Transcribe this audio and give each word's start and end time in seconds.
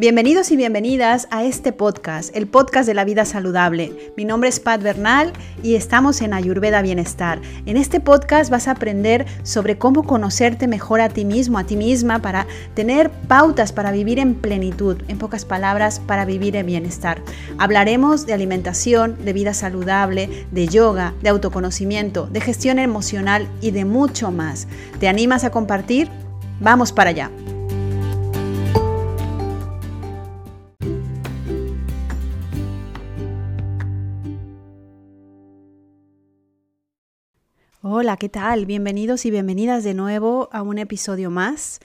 Bienvenidos 0.00 0.52
y 0.52 0.56
bienvenidas 0.56 1.26
a 1.32 1.42
este 1.42 1.72
podcast, 1.72 2.30
el 2.36 2.46
podcast 2.46 2.86
de 2.86 2.94
la 2.94 3.04
vida 3.04 3.24
saludable. 3.24 4.12
Mi 4.16 4.24
nombre 4.24 4.48
es 4.48 4.60
Pat 4.60 4.80
Bernal 4.80 5.32
y 5.60 5.74
estamos 5.74 6.22
en 6.22 6.34
Ayurveda 6.34 6.82
Bienestar. 6.82 7.40
En 7.66 7.76
este 7.76 7.98
podcast 7.98 8.48
vas 8.48 8.68
a 8.68 8.70
aprender 8.70 9.26
sobre 9.42 9.76
cómo 9.76 10.04
conocerte 10.04 10.68
mejor 10.68 11.00
a 11.00 11.08
ti 11.08 11.24
mismo, 11.24 11.58
a 11.58 11.64
ti 11.64 11.74
misma, 11.74 12.22
para 12.22 12.46
tener 12.74 13.10
pautas 13.10 13.72
para 13.72 13.90
vivir 13.90 14.20
en 14.20 14.36
plenitud, 14.36 15.02
en 15.08 15.18
pocas 15.18 15.44
palabras, 15.44 15.98
para 15.98 16.24
vivir 16.24 16.54
en 16.54 16.66
bienestar. 16.66 17.20
Hablaremos 17.58 18.24
de 18.24 18.34
alimentación, 18.34 19.16
de 19.24 19.32
vida 19.32 19.52
saludable, 19.52 20.46
de 20.52 20.68
yoga, 20.68 21.14
de 21.22 21.30
autoconocimiento, 21.30 22.28
de 22.28 22.40
gestión 22.40 22.78
emocional 22.78 23.48
y 23.60 23.72
de 23.72 23.84
mucho 23.84 24.30
más. 24.30 24.68
¿Te 25.00 25.08
animas 25.08 25.42
a 25.42 25.50
compartir? 25.50 26.08
Vamos 26.60 26.92
para 26.92 27.10
allá. 27.10 27.32
Hola, 37.90 38.18
¿qué 38.18 38.28
tal? 38.28 38.66
Bienvenidos 38.66 39.24
y 39.24 39.30
bienvenidas 39.30 39.82
de 39.82 39.94
nuevo 39.94 40.50
a 40.52 40.60
un 40.60 40.76
episodio 40.76 41.30
más. 41.30 41.80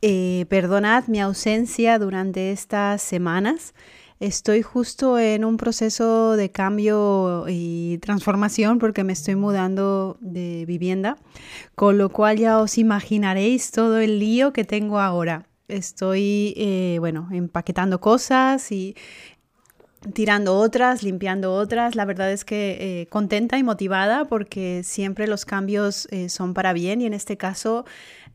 Eh, 0.00 0.46
perdonad 0.48 1.08
mi 1.08 1.20
ausencia 1.20 1.98
durante 1.98 2.52
estas 2.52 3.02
semanas. 3.02 3.74
Estoy 4.20 4.62
justo 4.62 5.18
en 5.18 5.44
un 5.44 5.56
proceso 5.56 6.36
de 6.36 6.52
cambio 6.52 7.46
y 7.48 7.98
transformación 7.98 8.78
porque 8.78 9.02
me 9.02 9.12
estoy 9.12 9.34
mudando 9.34 10.18
de 10.20 10.66
vivienda, 10.66 11.16
con 11.74 11.98
lo 11.98 12.10
cual 12.10 12.38
ya 12.38 12.60
os 12.60 12.78
imaginaréis 12.78 13.72
todo 13.72 13.98
el 13.98 14.20
lío 14.20 14.52
que 14.52 14.62
tengo 14.62 15.00
ahora. 15.00 15.48
Estoy, 15.66 16.54
eh, 16.58 16.98
bueno, 17.00 17.26
empaquetando 17.32 18.00
cosas 18.00 18.70
y 18.70 18.94
tirando 20.14 20.56
otras, 20.56 21.02
limpiando 21.02 21.52
otras. 21.52 21.94
La 21.94 22.04
verdad 22.04 22.32
es 22.32 22.44
que 22.44 23.02
eh, 23.02 23.06
contenta 23.08 23.58
y 23.58 23.62
motivada 23.62 24.24
porque 24.24 24.82
siempre 24.84 25.26
los 25.26 25.44
cambios 25.44 26.08
eh, 26.10 26.28
son 26.28 26.54
para 26.54 26.72
bien 26.72 27.00
y 27.02 27.06
en 27.06 27.14
este 27.14 27.36
caso 27.36 27.84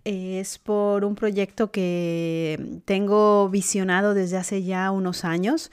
eh, 0.04 0.40
es 0.40 0.60
por 0.60 1.04
un 1.04 1.16
proyecto 1.16 1.72
que 1.72 2.80
tengo 2.86 3.50
visionado 3.50 4.14
desde 4.14 4.38
hace 4.38 4.64
ya 4.64 4.92
unos 4.92 5.26
años. 5.26 5.72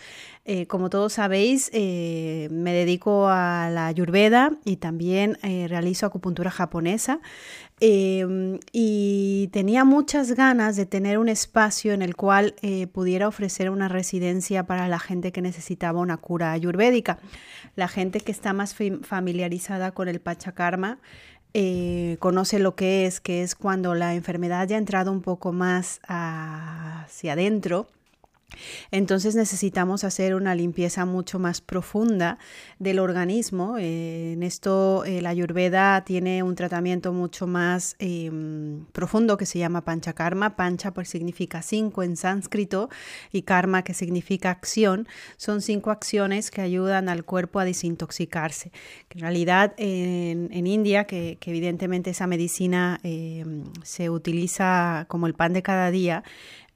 como 0.67 0.91
todos 0.91 1.13
sabéis, 1.13 1.71
me 1.73 2.73
dedico 2.73 3.29
a 3.29 3.71
la 3.71 3.87
ayurveda 3.87 4.51
y 4.65 4.77
también 4.77 5.39
realizo 5.69 6.05
acupuntura 6.07 6.51
japonesa. 6.51 7.21
Em, 7.85 8.61
y 8.71 9.49
tenía 9.49 9.85
muchas 9.85 10.31
ganas 10.37 10.77
de 10.77 10.87
tener 10.87 11.19
un 11.19 11.29
espacio 11.29 11.93
en 11.93 12.03
el 12.03 12.15
cual 12.15 12.55
eh, 12.63 12.87
pudiera 12.87 13.27
ofrecer 13.27 13.71
una 13.71 13.89
residencia 13.89 14.63
para 14.63 14.87
la 14.87 15.01
gente 15.01 15.33
que 15.33 15.43
necesitaba 15.43 15.99
una 15.99 16.17
cura 16.17 16.53
ayurvédica. 16.53 17.19
La 17.75 17.89
gente 17.89 18.21
que 18.21 18.31
está 18.31 18.53
más 18.53 18.77
familiarizada 19.03 19.91
con 19.91 20.07
el 20.07 20.21
Pachakarma 20.21 21.01
eh, 21.55 22.19
conoce 22.21 22.61
lo 22.61 22.77
que 22.77 23.05
es, 23.07 23.21
que 23.21 23.43
es 23.43 23.57
cuando 23.57 23.97
la 23.97 24.15
enfermedad 24.15 24.69
ya 24.69 24.77
ha 24.77 24.79
entrado 24.79 25.11
un 25.11 25.21
poco 25.21 25.53
más 25.53 25.99
hacia 26.07 27.33
adentro 27.33 27.89
entonces 28.91 29.35
necesitamos 29.35 30.05
hacer 30.05 30.35
una 30.35 30.55
limpieza 30.55 31.05
mucho 31.05 31.39
más 31.39 31.61
profunda 31.61 32.39
del 32.79 32.99
organismo. 32.99 33.77
Eh, 33.79 34.33
en 34.33 34.43
esto 34.43 35.05
eh, 35.05 35.23
la 35.23 35.31
ayurveda 35.31 36.05
tiene 36.05 36.43
un 36.43 36.55
tratamiento 36.55 37.13
mucho 37.13 37.47
más 37.47 37.97
em, 37.99 38.85
profundo 38.93 39.37
que 39.37 39.47
se 39.47 39.59
llama 39.59 39.85
panchakarma. 39.85 40.57
Pancha 40.57 40.93
pues, 40.93 41.09
significa 41.09 41.63
cinco 41.63 42.03
en 42.03 42.17
sánscrito 42.17 42.89
y 43.33 43.43
karma 43.43 43.83
que 43.83 43.95
significa 43.95 44.51
acción. 44.51 45.07
Son 45.37 45.61
cinco 45.61 45.91
acciones 45.91 46.51
que 46.51 46.61
ayudan 46.61 47.09
al 47.09 47.25
cuerpo 47.25 47.61
a 47.61 47.65
desintoxicarse. 47.65 48.73
En 49.11 49.21
realidad 49.21 49.75
en, 49.77 50.67
India, 50.67 51.05
que, 51.05 51.39
evidentemente 51.45 52.11
esa 52.11 52.27
medicina 52.27 53.01
em, 53.03 53.65
se 53.83 54.11
utiliza 54.11 55.07
como 55.09 55.27
el 55.27 55.35
pan 55.35 55.53
de 55.53 55.63
cada 55.63 55.91
día, 55.91 56.23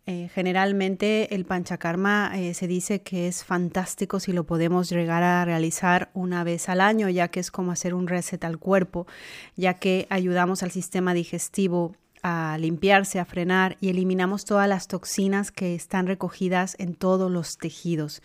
eh, 0.09 0.31
generalmente 0.33 1.35
el 1.35 1.45
panchakarma 1.45 2.31
eh, 2.37 2.55
se 2.55 2.69
dice 2.69 3.03
que 3.03 3.27
es 3.27 3.43
fantástico 3.43 4.21
si 4.21 4.33
lo 4.33 4.45
podemos 4.45 4.89
llegar 4.89 5.25
a 5.25 5.45
realizar 5.45 6.11
una 6.15 6.45
vez 6.45 6.69
al 6.69 6.81
año, 6.81 7.09
ya 7.09 7.27
que 7.27 7.41
es 7.41 7.51
como 7.51 7.73
hacer 7.73 7.93
un 7.93 8.07
reset 8.07 8.45
al 8.45 8.59
cuerpo, 8.59 9.09
ya 9.57 9.75
que 9.75 10.07
ayudamos 10.09 10.63
al 10.63 10.71
sistema 10.71 11.13
digestivo 11.13 11.97
a 12.23 12.57
limpiarse, 12.59 13.19
a 13.19 13.25
frenar 13.25 13.77
y 13.81 13.89
eliminamos 13.89 14.45
todas 14.45 14.69
las 14.69 14.87
toxinas 14.87 15.51
que 15.51 15.75
están 15.75 16.07
recogidas 16.07 16.77
en 16.79 16.95
todos 16.95 17.29
los 17.31 17.57
tejidos. 17.59 18.23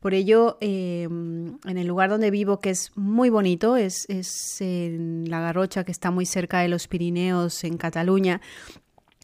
Por 0.00 0.14
ello, 0.14 0.58
em, 0.60 1.58
en 1.64 1.78
el 1.78 1.86
lugar 1.86 2.10
donde 2.10 2.30
vivo, 2.30 2.58
que 2.60 2.70
es 2.70 2.90
muy 2.96 3.28
bonito, 3.30 3.76
es, 3.76 4.04
es 4.08 4.60
en 4.60 5.30
La 5.30 5.40
Garrocha, 5.40 5.84
que 5.84 5.92
está 5.92 6.10
muy 6.10 6.26
cerca 6.26 6.60
de 6.60 6.68
los 6.68 6.88
Pirineos, 6.88 7.64
en 7.64 7.76
Cataluña, 7.76 8.40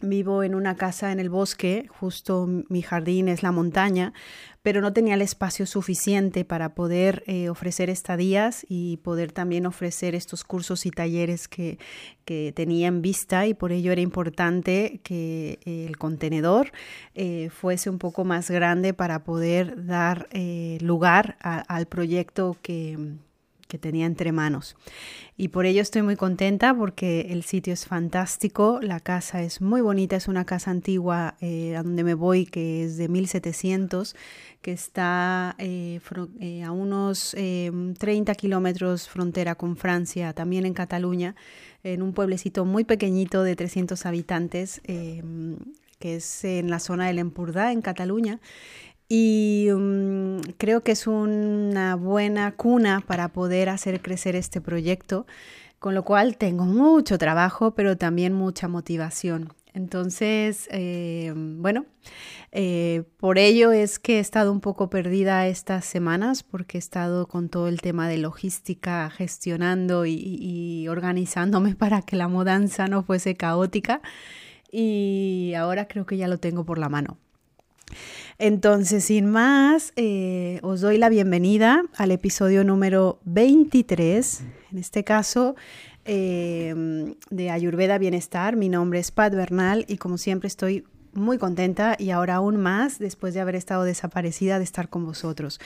Vivo 0.02 0.42
en 0.42 0.54
una 0.54 0.76
casa 0.76 1.10
en 1.10 1.20
el 1.20 1.30
bosque, 1.30 1.86
justo 1.88 2.46
mi 2.68 2.82
jardín 2.82 3.28
es 3.28 3.42
la 3.42 3.50
montaña, 3.50 4.12
pero 4.60 4.82
no 4.82 4.92
tenía 4.92 5.14
el 5.14 5.22
espacio 5.22 5.64
suficiente 5.64 6.44
para 6.44 6.74
poder 6.74 7.24
eh, 7.26 7.48
ofrecer 7.48 7.88
estadías 7.88 8.66
y 8.68 8.98
poder 8.98 9.32
también 9.32 9.64
ofrecer 9.64 10.14
estos 10.14 10.44
cursos 10.44 10.84
y 10.84 10.90
talleres 10.90 11.48
que, 11.48 11.78
tenía 12.54 12.88
en 12.88 13.00
vista 13.00 13.46
y 13.46 13.54
por 13.54 13.72
ello 13.72 13.90
era 13.90 14.00
importante 14.02 15.00
que 15.02 15.60
el 15.64 15.96
contenedor 15.96 16.72
eh, 17.14 17.48
fuese 17.50 17.88
un 17.88 17.98
poco 17.98 18.24
más 18.24 18.50
grande 18.50 18.92
para 18.92 19.24
poder 19.24 19.86
dar 19.86 20.28
eh, 20.32 20.76
lugar 20.82 21.38
al 21.40 21.86
proyecto 21.86 22.56
que, 22.60 22.98
que 23.68 23.78
tenía 23.78 24.06
entre 24.06 24.32
manos. 24.32 24.76
Y 25.36 25.48
por 25.48 25.66
ello 25.66 25.82
estoy 25.82 26.02
muy 26.02 26.16
contenta 26.16 26.74
porque 26.74 27.28
el 27.30 27.42
sitio 27.42 27.72
es 27.72 27.86
fantástico, 27.86 28.78
la 28.82 29.00
casa 29.00 29.42
es 29.42 29.60
muy 29.60 29.80
bonita, 29.80 30.16
es 30.16 30.28
una 30.28 30.44
casa 30.44 30.70
antigua 30.70 31.36
eh, 31.40 31.76
a 31.76 31.82
donde 31.82 32.04
me 32.04 32.14
voy 32.14 32.46
que 32.46 32.84
es 32.84 32.96
de 32.96 33.08
1700, 33.08 34.16
que 34.62 34.72
está 34.72 35.54
eh, 35.58 36.00
eh, 36.40 36.62
a 36.62 36.70
unos 36.72 37.34
30 37.34 38.34
kilómetros 38.34 39.08
frontera 39.08 39.54
con 39.54 39.76
Francia, 39.76 40.32
también 40.32 40.64
en 40.64 40.74
Cataluña, 40.74 41.34
en 41.82 42.02
un 42.02 42.12
pueblecito 42.12 42.64
muy 42.64 42.84
pequeñito 42.84 43.42
de 43.42 43.56
300 43.56 44.06
habitantes 44.06 44.80
que 45.98 46.16
es 46.16 46.44
en 46.44 46.70
la 46.70 46.78
zona 46.78 47.06
del 47.06 47.18
Empurdá, 47.18 47.72
en 47.72 47.80
Cataluña. 47.80 48.40
Y 49.08 49.68
mm, 49.72 50.40
creo 50.58 50.82
que 50.82 50.92
es 50.92 51.06
una 51.06 51.94
buena 51.94 52.56
cuna 52.56 53.02
para 53.06 53.28
poder 53.28 53.68
hacer 53.68 54.02
crecer 54.02 54.34
este 54.36 54.60
proyecto, 54.60 55.26
con 55.78 55.94
lo 55.94 56.04
cual 56.04 56.36
tengo 56.36 56.64
mucho 56.64 57.18
trabajo, 57.18 57.74
pero 57.74 57.96
también 57.96 58.32
mucha 58.32 58.68
motivación. 58.68 59.52
Entonces, 59.74 60.68
eh, 60.72 61.34
bueno, 61.36 61.84
eh, 62.50 63.04
por 63.18 63.38
ello 63.38 63.72
es 63.72 63.98
que 63.98 64.16
he 64.16 64.20
estado 64.20 64.50
un 64.50 64.60
poco 64.60 64.88
perdida 64.88 65.46
estas 65.48 65.84
semanas 65.84 66.42
porque 66.42 66.78
he 66.78 66.80
estado 66.80 67.28
con 67.28 67.50
todo 67.50 67.68
el 67.68 67.82
tema 67.82 68.08
de 68.08 68.16
logística, 68.16 69.10
gestionando 69.10 70.06
y 70.06 70.88
organizándome 70.88 71.74
para 71.76 72.02
que 72.02 72.16
la 72.16 72.26
mudanza 72.26 72.88
no 72.88 73.02
fuese 73.02 73.36
caótica. 73.36 74.00
Y 74.72 75.52
ahora 75.56 75.88
creo 75.88 76.06
que 76.06 76.16
ya 76.16 76.26
lo 76.28 76.38
tengo 76.38 76.64
por 76.64 76.78
la 76.78 76.88
mano. 76.88 77.18
Entonces, 78.38 79.04
sin 79.04 79.26
más, 79.26 79.92
eh, 79.96 80.60
os 80.62 80.82
doy 80.82 80.98
la 80.98 81.08
bienvenida 81.08 81.82
al 81.96 82.10
episodio 82.10 82.64
número 82.64 83.18
23, 83.24 84.42
en 84.72 84.78
este 84.78 85.04
caso 85.04 85.56
em, 86.04 87.14
de 87.30 87.50
Ayurveda 87.50 87.96
Bienestar. 87.96 88.56
Mi 88.56 88.68
nombre 88.68 88.98
es 88.98 89.10
Pat 89.10 89.34
Bernal 89.34 89.86
y 89.88 89.96
como 89.96 90.18
siempre 90.18 90.48
estoy 90.48 90.84
muy 91.14 91.38
contenta 91.38 91.96
y 91.98 92.10
ahora 92.10 92.34
aún 92.34 92.58
más 92.58 92.98
después 92.98 93.32
de 93.32 93.40
haber 93.40 93.54
estado 93.54 93.84
desaparecida 93.84 94.58
de 94.58 94.64
estar 94.64 94.90
con 94.90 95.06
vosotros. 95.06 95.58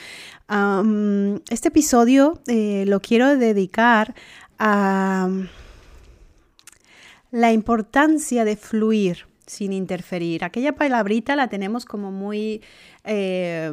este 1.51 1.69
episodio 1.69 2.41
eh, 2.47 2.85
lo 2.87 3.01
quiero 3.01 3.37
dedicar 3.37 4.15
a 4.61 5.29
la 7.33 7.53
importancia 7.53 8.45
de 8.45 8.57
fluir 8.57 9.30
sin 9.51 9.73
interferir. 9.73 10.45
Aquella 10.45 10.73
palabrita 10.77 11.35
la 11.35 11.49
tenemos 11.49 11.85
como 11.85 12.13
muy 12.13 12.63
eh, 13.03 13.73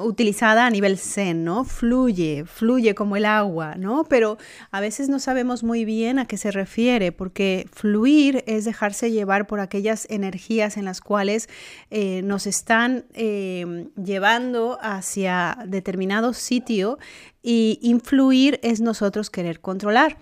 utilizada 0.00 0.66
a 0.66 0.70
nivel 0.70 0.98
zen, 0.98 1.44
¿no? 1.44 1.64
Fluye, 1.64 2.44
fluye 2.46 2.94
como 2.94 3.16
el 3.16 3.24
agua, 3.24 3.76
¿no? 3.76 4.04
Pero 4.04 4.38
a 4.72 4.80
veces 4.80 5.08
no 5.08 5.20
sabemos 5.20 5.62
muy 5.62 5.84
bien 5.84 6.18
a 6.18 6.26
qué 6.26 6.36
se 6.36 6.50
refiere, 6.50 7.12
porque 7.12 7.68
fluir 7.72 8.42
es 8.46 8.64
dejarse 8.64 9.12
llevar 9.12 9.46
por 9.46 9.60
aquellas 9.60 10.08
energías 10.10 10.76
en 10.76 10.84
las 10.84 11.00
cuales 11.00 11.48
eh, 11.90 12.22
nos 12.24 12.48
están 12.48 13.04
eh, 13.14 13.86
llevando 14.02 14.78
hacia 14.82 15.58
determinado 15.66 16.32
sitio 16.32 16.98
y 17.42 17.78
influir 17.82 18.58
es 18.64 18.80
nosotros 18.80 19.30
querer 19.30 19.60
controlar. 19.60 20.16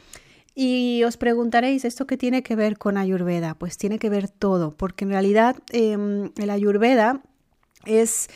Y 0.55 1.02
os 1.05 1.17
preguntaréis, 1.17 1.85
¿esto 1.85 2.06
qué 2.06 2.17
tiene 2.17 2.43
que 2.43 2.56
ver 2.56 2.76
con 2.76 2.97
Ayurveda? 2.97 3.55
Pues 3.55 3.79
tiene 3.79 3.99
que 3.99 4.11
ver 4.11 4.29
todo, 4.29 4.76
porque 4.76 5.05
en 5.05 5.11
realidad 5.11 5.56
em, 5.70 6.32
el 6.37 6.50
Ayurveda 6.50 7.23
es 7.87 8.29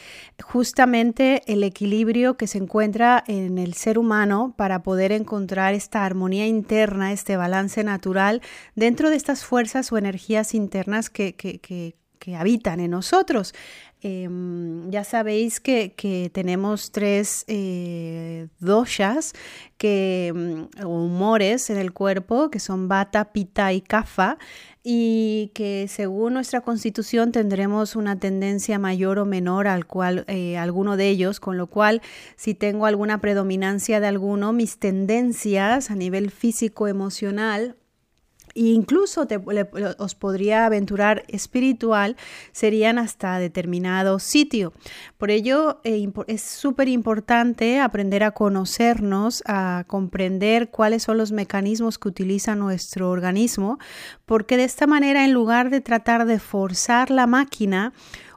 justamente 0.43 1.43
el 1.47 1.65
equilibrio 1.65 2.37
que 2.37 2.47
se 2.47 2.59
encuentra 2.59 3.23
en 3.27 3.59
el 3.59 3.75
ser 3.75 3.99
humano 3.99 4.55
para 4.57 4.83
poder 4.83 5.13
encontrar 5.13 5.75
esta 5.75 6.05
armonía 6.05 6.47
interna, 6.47 7.13
este 7.13 7.37
balance 7.37 7.85
natural 7.85 8.41
dentro 8.75 9.11
de 9.11 9.17
estas 9.17 9.45
fuerzas 9.45 9.93
o 9.93 9.99
energías 9.99 10.55
internas 10.55 11.11
que, 11.11 11.35
que, 11.35 11.97
habitan 12.33 12.81
en 12.81 12.93
nosotros. 12.93 13.55
Em, 14.07 14.91
ya 14.91 15.03
sabéis 15.03 15.61
que, 15.61 16.31
tenemos 16.35 16.93
tres 16.93 17.45
eh, 17.49 18.49
doshas, 18.61 19.33
que, 19.79 20.31
mm, 20.35 20.87
humores 20.87 21.71
en 21.71 21.79
el 21.79 21.95
cuerpo, 21.95 22.51
que 22.51 22.61
son 22.61 22.87
bata, 22.87 23.33
pita 23.33 23.73
y 23.73 23.81
kafa 23.81 24.37
y 24.83 25.53
que 25.55 25.87
según 25.89 26.35
nuestra 26.35 26.61
constitución 26.61 27.33
tendremos 27.33 27.97
una 27.97 28.19
tendencia 28.21 28.79
mayor 28.79 29.19
o 29.19 29.25
menor 29.25 29.67
al 29.67 29.87
cual 29.87 30.27
eh, 30.29 30.59
alguno 30.59 30.99
de 30.99 31.09
ellos, 31.09 31.41
con 31.41 31.57
lo 31.57 31.69
cual 31.69 32.03
si 32.37 32.53
tengo 32.53 32.85
alguna 32.85 33.23
predominancia 33.23 34.01
de 34.01 34.07
alguno, 34.09 34.53
mis 34.53 34.77
tendencias 34.79 35.91
a 35.91 35.95
nivel 35.95 36.31
físico 36.31 36.89
emocional 36.89 37.77
incluso 38.55 39.27
os 39.99 40.15
podría 40.15 40.67
aventurar 40.67 41.25
espiritual, 41.29 42.17
serían 42.53 42.99
hasta 42.99 43.39
determinado 43.39 44.19
sitio. 44.19 44.73
Por 45.19 45.31
ello 45.31 45.81
eh, 45.85 46.09
es 46.27 46.43
súper 46.43 46.89
importante 46.89 47.81
aprender 47.81 48.23
a 48.23 48.31
conocernos, 48.31 49.43
a 49.47 49.85
comprender 49.87 50.71
cuáles 50.71 51.03
son 51.03 51.19
los 51.19 51.33
mecanismos 51.33 51.99
que 51.99 52.09
utiliza 52.09 52.55
nuestro 52.55 53.11
organismo, 53.11 53.79
porque 54.25 54.57
de 54.57 54.65
esta 54.65 54.87
manera, 54.87 55.25
en 55.25 55.33
lugar 55.33 55.71
de 55.71 55.81
tratar 55.81 56.27
de 56.27 56.39
forzar 56.39 57.11
la 57.11 57.27
máquina, 57.27 57.93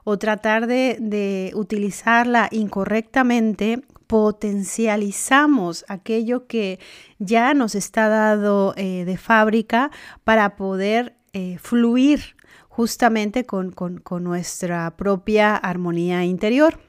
o 0.09 0.17
tratar 0.17 0.67
de 0.67 1.51
utilizarla 1.53 2.47
incorrectamente, 2.51 3.81
potencializamos 4.07 5.85
aquello 5.87 6.47
que 6.47 6.79
ya 7.19 7.53
nos 7.53 7.75
está 7.75 8.07
dado 8.07 8.73
eh, 8.77 9.05
de 9.05 9.17
fábrica 9.17 9.91
para 10.23 10.55
poder 10.55 11.15
eh, 11.33 11.57
fluir 11.59 12.35
justamente 12.69 13.45
con, 13.45 13.73
nuestra 14.21 14.95
propia 14.97 15.55
armonía 15.55 16.23
interior. 16.23 16.79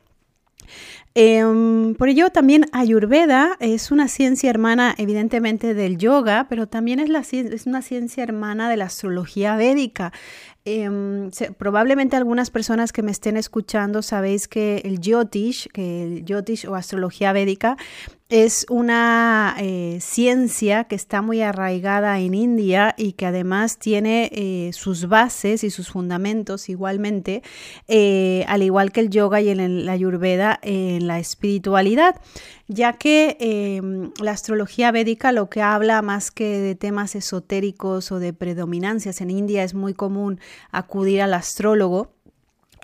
Em, 1.14 1.94
por 1.94 2.08
ello 2.10 2.30
también 2.30 2.66
Ayurveda 2.72 3.56
es 3.58 3.90
una 3.90 4.06
ciencia 4.06 4.50
hermana 4.50 4.94
evidentemente 4.98 5.74
del 5.74 5.96
yoga, 5.96 6.46
pero 6.48 6.68
también 6.68 7.00
es, 7.00 7.08
la, 7.08 7.20
es 7.20 7.66
una 7.66 7.82
ciencia 7.82 8.22
hermana 8.22 8.68
de 8.68 8.76
la 8.76 8.84
astrología 8.84 9.56
védica. 9.56 10.12
Em, 10.70 11.30
probablemente 11.56 12.14
algunas 12.14 12.50
personas 12.50 12.92
que 12.92 13.02
me 13.02 13.10
estén 13.10 13.38
escuchando 13.38 14.02
sabéis 14.02 14.48
que 14.48 14.82
el 14.84 15.00
Jyotish, 15.00 15.68
que 15.72 16.02
el 16.02 16.24
Jyotish 16.26 16.66
o 16.66 16.74
astrología 16.74 17.32
védica, 17.32 17.78
es 18.28 18.66
una 18.68 19.56
eh, 19.58 19.98
ciencia 20.02 20.84
que 20.84 20.94
está 20.94 21.22
muy 21.22 21.40
arraigada 21.40 22.20
en 22.20 22.34
India 22.34 22.94
y 22.98 23.12
que 23.12 23.24
además 23.24 23.78
tiene 23.78 24.30
eh, 24.32 24.70
sus 24.74 25.08
bases 25.08 25.64
y 25.64 25.70
sus 25.70 25.88
fundamentos 25.88 26.68
igualmente, 26.68 27.42
eh, 27.88 28.44
al 28.46 28.62
igual 28.62 28.92
que 28.92 29.00
el 29.00 29.08
yoga 29.08 29.40
y 29.40 29.48
en 29.48 29.86
la 29.86 29.92
ayurveda, 29.92 30.58
en 30.62 31.06
la 31.06 31.18
espiritualidad, 31.18 32.20
ya 32.66 32.92
que 32.92 33.38
em, 33.40 34.12
la 34.20 34.32
astrología 34.32 34.92
védica 34.92 35.32
lo 35.32 35.48
que 35.48 35.62
habla 35.62 36.02
más 36.02 36.30
que 36.30 36.58
de 36.58 36.74
temas 36.74 37.14
esotéricos 37.14 38.12
o 38.12 38.18
de 38.18 38.34
predominancias 38.34 39.22
en 39.22 39.30
India 39.30 39.64
es 39.64 39.72
muy 39.72 39.94
común 39.94 40.38
acudir 40.70 41.22
al 41.22 41.32
astrólogo. 41.32 42.12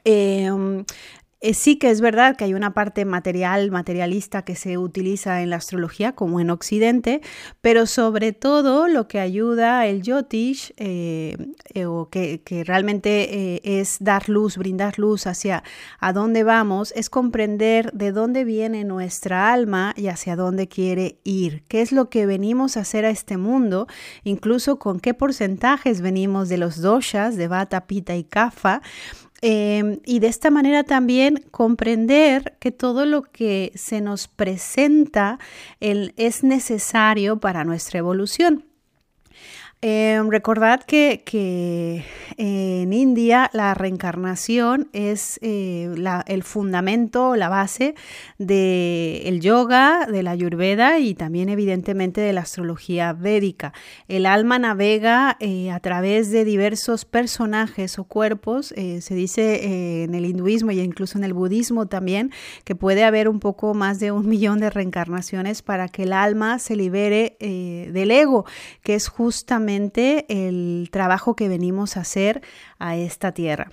Em, 0.07 0.85
eh, 1.45 1.53
sí 1.53 1.77
que 1.77 1.91
es 1.91 2.01
verdad 2.01 2.37
que 2.37 2.45
hay 2.45 2.55
una 2.55 2.73
parte 2.73 3.05
material, 3.05 3.71
materialista 3.71 4.47
que 4.47 4.57
se 4.57 4.79
utiliza 4.79 5.43
en 5.43 5.51
la 5.51 5.57
astrología 5.57 6.13
como 6.13 6.41
en 6.41 6.49
Occidente, 6.49 7.21
pero 7.61 7.85
sobre 7.85 8.33
todo 8.33 8.89
lo 8.89 9.09
que 9.09 9.21
ayuda 9.21 9.87
el 9.87 10.01
Yotish, 10.01 10.73
eh, 10.79 11.37
eh, 11.75 11.85
o 11.85 12.09
que, 12.09 12.41
realmente 12.67 13.61
es 13.81 13.99
dar 14.01 14.31
luz, 14.31 14.57
brindar 14.57 14.99
luz 14.99 15.27
hacia 15.27 15.65
a 16.01 16.15
dónde 16.15 16.45
vamos, 16.45 16.95
es 16.97 17.11
comprender 17.11 17.93
de 17.93 18.13
dónde 18.13 18.45
viene 18.45 18.85
nuestra 18.85 19.53
alma 19.53 19.93
y 19.99 20.07
hacia 20.07 20.37
dónde 20.37 20.67
quiere 20.67 21.19
ir, 21.25 21.63
qué 21.69 21.83
es 21.83 21.93
lo 21.93 22.09
que 22.09 22.25
venimos 22.25 22.79
a 22.79 22.81
hacer 22.81 23.05
a 23.05 23.11
este 23.11 23.37
mundo, 23.37 23.87
incluso 24.23 24.79
con 24.79 24.99
qué 24.99 25.13
porcentajes 25.13 26.01
venimos 26.01 26.49
de 26.49 26.57
los 26.57 26.81
doshas, 26.81 27.37
de 27.37 27.49
Vata, 27.49 27.87
Pita 27.87 28.17
y 28.17 28.25
Kapha 28.25 28.81
Em, 29.47 30.01
y 30.07 30.21
de 30.21 30.29
esta 30.29 30.51
manera 30.51 30.85
también 30.85 31.45
comprender 31.51 32.57
que 32.61 32.73
todo 32.73 33.05
lo 33.05 33.21
que 33.21 33.73
se 33.75 34.01
nos 34.01 34.27
presenta 34.27 35.39
es 35.81 36.43
necesario 36.43 37.39
para 37.41 37.63
nuestra 37.63 37.99
evolución. 37.99 38.65
Em, 39.87 40.31
recordad 40.31 40.83
que, 40.83 41.23
en 42.39 42.93
India 42.95 43.51
la 43.53 43.75
reencarnación 43.75 44.89
es 44.95 45.39
eh, 45.43 45.95
el 46.27 46.43
fundamento, 46.43 47.37
la 47.37 47.51
base 47.51 47.95
del 48.39 49.41
yoga, 49.41 50.07
de 50.11 50.23
la 50.23 50.31
ayurveda 50.31 50.99
y 51.01 51.15
también 51.15 51.51
evidentemente 51.51 52.23
de 52.23 52.33
la 52.33 52.41
astrología 52.41 53.13
védica. 53.13 53.75
El 54.09 54.25
alma 54.25 54.59
navega 54.59 55.37
eh, 55.39 55.71
a 55.71 55.81
través 55.81 56.31
de 56.31 56.47
diversos 56.47 57.05
personajes 57.05 57.99
o 57.99 58.05
cuerpos. 58.05 58.73
Eh, 58.79 59.03
se 59.03 59.15
dice 59.15 60.05
en 60.05 60.15
el 60.15 60.25
hinduismo 60.25 60.71
e 60.71 60.77
incluso 60.77 61.19
en 61.19 61.25
el 61.25 61.35
budismo 61.35 61.89
también 61.89 62.33
que 62.65 62.75
puede 62.75 63.05
haber 63.05 63.29
un 63.29 63.39
poco 63.39 63.75
más 63.75 64.01
de 64.01 64.13
un 64.13 64.27
millón 64.31 64.61
de 64.61 64.71
reencarnaciones 64.71 65.61
para 65.61 65.89
que 65.89 66.05
el 66.05 66.15
alma 66.15 66.59
se 66.59 66.75
libere 66.75 67.37
del 67.39 68.11
ego, 68.11 68.47
que 68.83 68.95
es 68.95 69.09
justamente 69.09 69.74
el 70.29 70.89
trabajo 70.91 71.37
que 71.37 71.49
venimos 71.49 71.97
a 71.97 72.01
hacer 72.01 72.43
a 72.79 72.97
esta 72.97 73.33
tierra. 73.33 73.71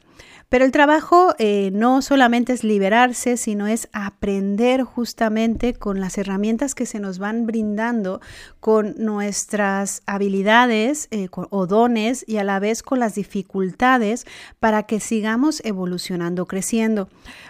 Pero 0.51 0.65
el 0.65 0.74
trabajo 0.74 1.33
eh, 1.39 1.71
no 1.71 2.01
solamente 2.01 2.51
es 2.51 2.65
liberarse, 2.65 3.38
sino 3.38 3.68
es 3.68 3.88
aprender 3.94 4.83
justamente 4.83 5.74
con 5.74 6.01
las 6.01 6.18
herramientas 6.18 6.75
que 6.75 6.86
se 6.86 7.00
nos 7.00 7.19
van 7.19 7.45
brindando, 7.45 8.19
con 8.59 8.95
nuestras 8.98 10.01
habilidades 10.06 11.07
eh, 11.12 11.30
o 11.31 11.68
dones 11.68 12.25
y 12.27 12.36
a 12.36 12.44
la 12.44 12.59
vez 12.59 12.83
con 12.83 13.00
las 13.00 13.15
dificultades 13.15 14.25
para 14.59 14.83
que 14.83 14.99
sigamos 14.99 15.61
evolucionando, 15.64 16.45
creciendo. 16.47 17.07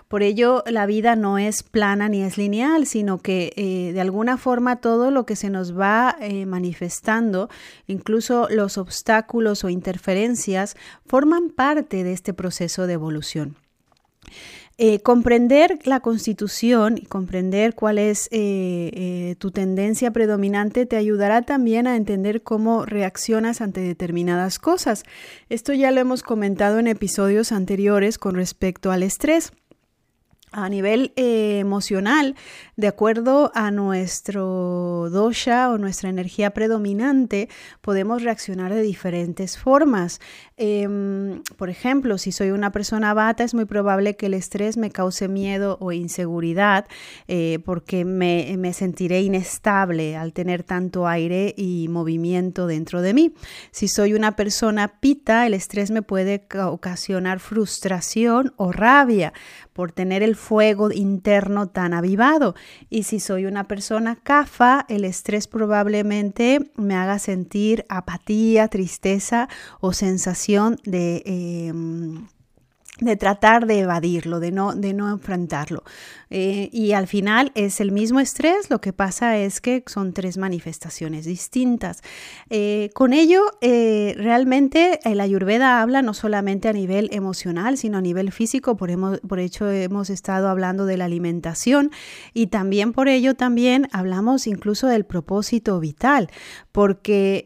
Por 0.07 0.21
ello, 0.21 0.63
la 0.67 0.85
vida 0.85 1.15
no 1.15 1.39
es 1.39 1.63
plana 1.63 2.07
ni 2.07 2.21
es 2.21 2.37
lineal, 2.37 2.85
sino 2.85 3.17
que 3.17 3.51
eh, 3.55 3.93
de 3.93 4.01
alguna 4.01 4.37
forma 4.37 4.75
todo 4.75 5.09
lo 5.09 5.25
que 5.25 5.35
se 5.35 5.49
nos 5.49 5.75
va 5.75 6.17
manifestando, 6.45 7.49
incluso 7.87 8.47
los 8.51 8.77
obstáculos 8.77 9.63
o 9.63 9.69
interferencias, 9.69 10.75
forman 11.07 11.49
parte 11.49 12.03
de 12.03 12.13
este 12.13 12.33
proceso 12.33 12.85
de 12.87 12.90
evolución. 12.93 13.55
Eh, 14.83 14.99
comprender 15.01 15.77
la 15.83 15.99
constitución 15.99 16.97
y 16.97 17.05
comprender 17.05 17.75
cuál 17.75 17.99
es 17.99 18.27
eh, 18.31 18.89
eh, 18.93 19.35
tu 19.37 19.51
tendencia 19.51 20.09
predominante 20.09 20.87
te 20.87 20.95
ayudará 20.95 21.43
también 21.43 21.85
a 21.85 21.95
entender 21.95 22.41
cómo 22.41 22.83
reaccionas 22.85 23.61
ante 23.61 23.81
determinadas 23.81 24.57
cosas. 24.57 25.03
Esto 25.49 25.73
ya 25.73 25.91
lo 25.91 26.01
hemos 26.01 26.23
comentado 26.23 26.79
en 26.79 26.87
episodios 26.87 27.51
anteriores 27.51 28.17
con 28.17 28.33
respecto 28.33 28.91
al 28.91 29.03
estrés. 29.03 29.51
A 30.53 30.67
nivel 30.67 31.13
emocional, 31.15 32.35
de 32.75 32.87
acuerdo 32.87 33.53
a 33.55 33.71
nuestro 33.71 35.07
dosha 35.09 35.69
o 35.69 35.77
nuestra 35.77 36.09
energía 36.09 36.49
predominante, 36.51 37.47
podemos 37.79 38.21
reaccionar 38.21 38.73
de 38.73 38.81
diferentes 38.81 39.57
formas. 39.57 40.19
Em, 40.57 41.41
por 41.55 41.69
ejemplo, 41.69 42.17
si 42.17 42.33
soy 42.33 42.51
una 42.51 42.73
persona 42.73 43.13
bata, 43.13 43.45
es 43.45 43.53
muy 43.53 43.63
probable 43.63 44.17
que 44.17 44.25
el 44.25 44.33
estrés 44.33 44.75
me 44.75 44.91
cause 44.91 45.29
miedo 45.29 45.77
o 45.79 45.93
inseguridad 45.93 46.85
eh, 47.29 47.59
porque 47.63 48.03
me, 48.03 48.53
me, 48.57 48.73
sentiré 48.73 49.21
inestable 49.21 50.17
al 50.17 50.33
tener 50.33 50.63
tanto 50.63 51.07
aire 51.07 51.53
y 51.55 51.87
movimiento 51.87 52.67
dentro 52.67 53.01
de 53.01 53.13
mí. 53.13 53.33
Si 53.71 53.87
soy 53.87 54.13
una 54.13 54.35
persona 54.35 54.99
pita, 54.99 55.47
el 55.47 55.53
estrés 55.53 55.91
me 55.91 56.01
puede 56.01 56.45
ocasionar 56.65 57.39
frustración 57.39 58.53
o 58.57 58.73
rabia 58.73 59.31
por 59.71 59.93
tener 59.93 60.23
el 60.23 60.35
fuego 60.41 60.91
interno 60.91 61.67
tan 61.69 61.93
avivado. 61.93 62.55
Y 62.89 63.03
si 63.03 63.19
soy 63.19 63.45
una 63.45 63.67
persona 63.67 64.17
CAFA, 64.21 64.85
el 64.89 65.05
estrés 65.05 65.47
probablemente 65.47 66.71
me 66.75 66.95
haga 66.95 67.19
sentir 67.19 67.85
apatía, 67.87 68.67
tristeza 68.67 69.47
o 69.79 69.93
sensación 69.93 70.77
de... 70.83 71.23
Em, 71.25 72.27
de 72.99 73.15
tratar 73.15 73.65
de 73.65 73.79
evadirlo, 73.79 74.39
de 74.39 74.51
no, 74.51 74.73
de 74.75 74.93
no 74.93 75.09
enfrentarlo. 75.09 75.83
Eh, 76.29 76.69
y 76.71 76.93
al 76.93 77.07
final 77.07 77.51
es 77.55 77.81
el 77.81 77.91
mismo 77.91 78.19
estrés, 78.19 78.69
lo 78.69 78.79
que 78.79 78.93
pasa 78.93 79.37
es 79.37 79.59
que 79.59 79.83
son 79.87 80.13
tres 80.13 80.37
manifestaciones 80.37 81.25
distintas. 81.25 82.01
Eh, 82.49 82.89
con 82.93 83.11
ello, 83.11 83.41
eh, 83.59 84.13
realmente 84.17 84.99
la 85.03 85.23
ayurveda 85.23 85.81
habla 85.81 86.01
no 86.01 86.13
solamente 86.13 86.69
a 86.69 86.73
nivel 86.73 87.09
emocional, 87.11 87.77
sino 87.77 87.97
a 87.97 88.01
nivel 88.01 88.31
físico, 88.31 88.77
por, 88.77 88.91
hemos, 88.91 89.19
por 89.21 89.39
hecho 89.39 89.69
hemos 89.69 90.09
estado 90.09 90.47
hablando 90.47 90.85
de 90.85 90.97
la 90.97 91.05
alimentación 91.05 91.91
y 92.33 92.47
también 92.47 92.93
por 92.93 93.09
ello 93.09 93.35
también 93.35 93.87
hablamos 93.91 94.47
incluso 94.47 94.87
del 94.87 95.05
propósito 95.05 95.79
vital, 95.79 96.29
porque 96.71 97.45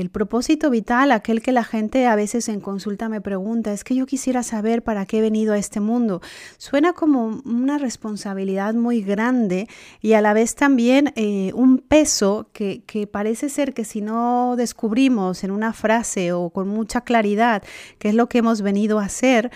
el 0.00 0.10
propósito 0.10 0.70
vital, 0.70 1.12
aquel 1.12 1.42
que 1.42 1.52
la 1.52 1.64
gente 1.64 2.06
a 2.06 2.16
veces 2.16 2.48
en 2.48 2.60
consulta 2.60 3.08
me 3.08 3.20
pregunta, 3.20 3.72
es 3.72 3.84
que 3.84 3.94
yo 3.94 4.06
quisiera 4.06 4.42
saber 4.42 4.81
para 4.82 5.06
qué 5.06 5.18
he 5.18 5.20
venido 5.20 5.52
a 5.52 5.58
este 5.58 5.80
mundo, 5.80 6.20
suena 6.58 6.92
como 6.92 7.40
una 7.44 7.78
responsabilidad 7.78 8.74
muy 8.74 9.02
grande 9.02 9.68
y 10.00 10.12
a 10.12 10.20
la 10.20 10.34
vez 10.34 10.54
también 10.54 11.12
eh, 11.16 11.52
un 11.54 11.78
peso 11.78 12.48
que, 12.52 12.82
parece 13.10 13.48
ser 13.48 13.74
que 13.74 13.84
si 13.84 14.00
no 14.00 14.54
descubrimos 14.56 15.44
en 15.44 15.50
una 15.50 15.72
frase 15.72 16.32
o 16.32 16.50
con 16.50 16.68
mucha 16.68 17.02
claridad 17.02 17.62
qué 17.98 18.10
es 18.10 18.14
lo 18.14 18.28
que 18.28 18.38
hemos 18.38 18.62
venido 18.62 18.98
a 18.98 19.04
hacer, 19.04 19.50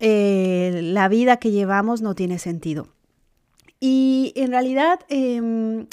eh, 0.00 0.80
la 0.82 1.08
vida 1.08 1.38
que 1.38 1.50
llevamos 1.50 2.02
no 2.02 2.14
tiene 2.14 2.38
sentido. 2.38 2.88
Y 3.80 4.32
en 4.36 4.50
realidad... 4.50 5.00
Em, 5.08 5.86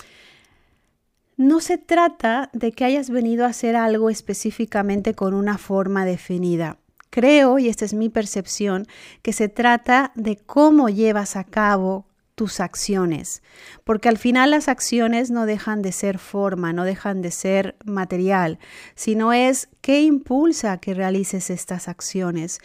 no 1.40 1.62
se 1.62 1.78
trata 1.78 2.50
de 2.52 2.74
que 2.74 2.84
hayas 2.84 3.10
venido 3.10 3.46
a 3.46 3.48
hacer 3.48 3.78
algo 3.78 4.10
específicamente 4.10 5.14
con 5.14 5.34
una 5.34 5.58
forma 5.58 6.04
definida. 6.04 6.80
Creo, 7.10 7.60
y 7.60 7.70
esta 7.70 7.86
es 7.86 7.94
mi 7.94 8.10
percepción, 8.10 8.86
que 9.22 9.34
se 9.34 9.50
trata 9.50 10.12
de 10.16 10.38
cómo 10.38 10.90
llevas 10.90 11.36
a 11.36 11.44
cabo 11.44 12.06
tus 12.40 12.62
acciones, 12.62 13.44
porque 13.84 14.08
al 14.08 14.18
final 14.18 14.52
las 14.52 14.70
acciones 14.70 15.30
no 15.30 15.46
dejan 15.46 15.82
de 15.82 15.92
ser 15.92 16.20
forma, 16.20 16.72
no 16.72 16.86
dejan 16.86 17.22
de 17.22 17.32
ser 17.32 17.76
material, 17.84 18.60
sino 18.96 19.34
es 19.34 19.68
qué 19.82 20.04
impulsa 20.04 20.78
que 20.78 20.94
realices 20.94 21.50
estas 21.50 21.90
acciones. 21.90 22.60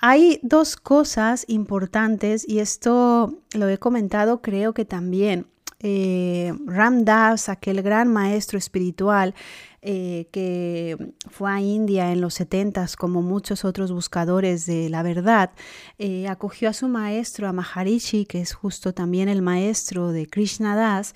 Hay 0.00 0.40
dos 0.42 0.74
cosas 0.74 1.44
importantes 1.46 2.44
y 2.48 2.58
esto 2.58 3.38
lo 3.52 3.68
he 3.68 3.78
comentado 3.78 4.42
creo 4.42 4.74
que 4.74 4.84
también 4.84 5.46
eh, 5.78 6.52
Ram 6.66 7.04
Das, 7.04 7.48
aquel 7.48 7.82
gran 7.82 8.12
maestro 8.12 8.58
espiritual 8.58 9.36
eh, 9.82 10.28
que 10.30 11.12
fue 11.30 11.50
a 11.50 11.60
India 11.60 12.12
en 12.12 12.20
los 12.20 12.34
70 12.34 12.86
como 12.98 13.22
muchos 13.22 13.64
otros 13.64 13.92
buscadores 13.92 14.66
de 14.66 14.90
la 14.90 15.02
verdad, 15.02 15.52
eh, 15.98 16.28
acogió 16.28 16.68
a 16.68 16.72
su 16.72 16.88
maestro, 16.88 17.48
a 17.48 17.52
Maharishi, 17.52 18.26
que 18.26 18.40
es 18.40 18.52
justo 18.52 18.92
también 18.92 19.28
el 19.28 19.40
maestro 19.42 20.12
de 20.12 20.26
Krishna 20.26 20.76
Das, 20.76 21.14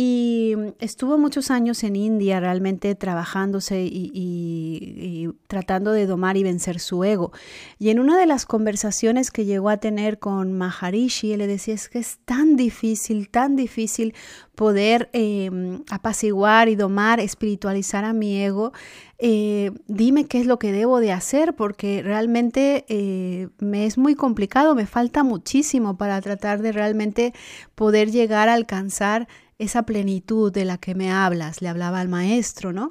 y 0.00 0.54
estuvo 0.78 1.18
muchos 1.18 1.50
años 1.50 1.82
en 1.82 1.96
India 1.96 2.38
realmente 2.38 2.94
trabajándose 2.94 3.82
y, 3.82 5.28
tratando 5.48 5.90
de 5.90 6.06
domar 6.06 6.36
y 6.36 6.44
vencer 6.44 6.78
su 6.78 7.02
ego. 7.02 7.32
Y 7.80 7.90
en 7.90 7.98
una 7.98 8.16
de 8.16 8.26
las 8.26 8.46
conversaciones 8.46 9.32
que 9.32 9.44
llegó 9.44 9.70
a 9.70 9.78
tener 9.78 10.20
con 10.20 10.52
Maharishi, 10.52 11.32
él 11.32 11.40
le 11.40 11.48
decía, 11.48 11.74
es 11.74 11.88
que 11.88 11.98
es 11.98 12.18
tan 12.24 12.54
difícil, 12.54 13.28
tan 13.28 13.56
difícil 13.56 14.14
poder 14.54 15.10
em, 15.12 15.82
apaciguar 15.90 16.68
y 16.68 16.76
domar, 16.76 17.18
espiritualizar 17.18 18.04
a 18.04 18.12
mi 18.12 18.40
ego. 18.40 18.72
Eh, 19.18 19.72
dime 19.88 20.26
qué 20.26 20.38
es 20.38 20.46
lo 20.46 20.60
que 20.60 20.70
debo 20.70 21.00
de 21.00 21.10
hacer 21.10 21.56
porque 21.56 22.02
realmente 22.04 22.84
eh, 22.88 23.48
me 23.58 23.86
es 23.86 23.98
muy 23.98 24.14
complicado, 24.14 24.76
me 24.76 24.86
falta 24.86 25.24
muchísimo 25.24 25.96
para 25.96 26.20
tratar 26.20 26.62
de 26.62 26.70
realmente 26.70 27.34
poder 27.74 28.12
llegar 28.12 28.48
a 28.48 28.54
alcanzar 28.54 29.26
esa 29.58 29.82
plenitud 29.82 30.52
de 30.52 30.64
la 30.64 30.78
que 30.78 30.94
me 30.94 31.10
hablas, 31.10 31.62
le 31.62 31.68
hablaba 31.68 32.00
al 32.00 32.08
maestro, 32.08 32.72
¿no? 32.72 32.90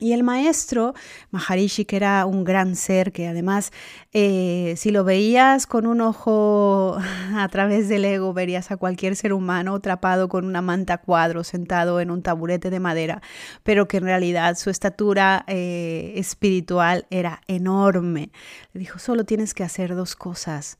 Y 0.00 0.12
el 0.12 0.24
maestro, 0.24 0.92
Maharishi, 1.30 1.84
que 1.84 1.94
era 1.94 2.26
un 2.26 2.42
gran 2.42 2.74
ser, 2.74 3.12
que 3.12 3.28
además, 3.28 3.70
eh, 4.12 4.74
si 4.76 4.90
lo 4.90 5.04
veías 5.04 5.68
con 5.68 5.86
un 5.86 6.00
ojo 6.00 6.98
a 7.36 7.48
través 7.48 7.88
del 7.88 8.04
ego, 8.04 8.32
verías 8.32 8.72
a 8.72 8.76
cualquier 8.76 9.14
ser 9.14 9.32
humano 9.32 9.76
atrapado 9.76 10.28
con 10.28 10.46
una 10.46 10.62
manta 10.62 10.98
cuadro, 10.98 11.44
sentado 11.44 12.00
en 12.00 12.10
un 12.10 12.22
taburete 12.22 12.70
de 12.70 12.80
madera, 12.80 13.22
pero 13.62 13.86
que 13.86 13.98
en 13.98 14.04
realidad 14.04 14.56
su 14.56 14.68
estatura 14.68 15.44
eh, 15.46 16.14
espiritual 16.16 17.06
era 17.10 17.42
enorme. 17.46 18.30
Le 18.72 18.80
dijo, 18.80 18.98
solo 18.98 19.24
tienes 19.24 19.54
que 19.54 19.62
hacer 19.62 19.94
dos 19.94 20.16
cosas. 20.16 20.76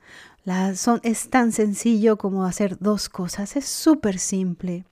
son, 0.75 0.99
es 1.05 1.31
tan 1.31 1.53
sencillo 1.53 2.19
como 2.19 2.45
hacer 2.45 2.79
dos 2.81 3.09
cosas, 3.09 3.55
es 3.55 3.67
súper 3.67 4.19
simple. 4.19 4.85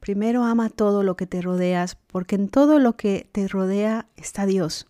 Primero 0.00 0.44
ama 0.44 0.70
todo 0.70 1.02
lo 1.02 1.16
que 1.16 1.26
te 1.26 1.42
rodeas, 1.42 1.96
porque 2.06 2.36
en 2.36 2.48
todo 2.48 2.78
lo 2.78 2.96
que 2.96 3.28
te 3.32 3.48
rodea 3.48 4.06
está 4.16 4.46
Dios. 4.46 4.86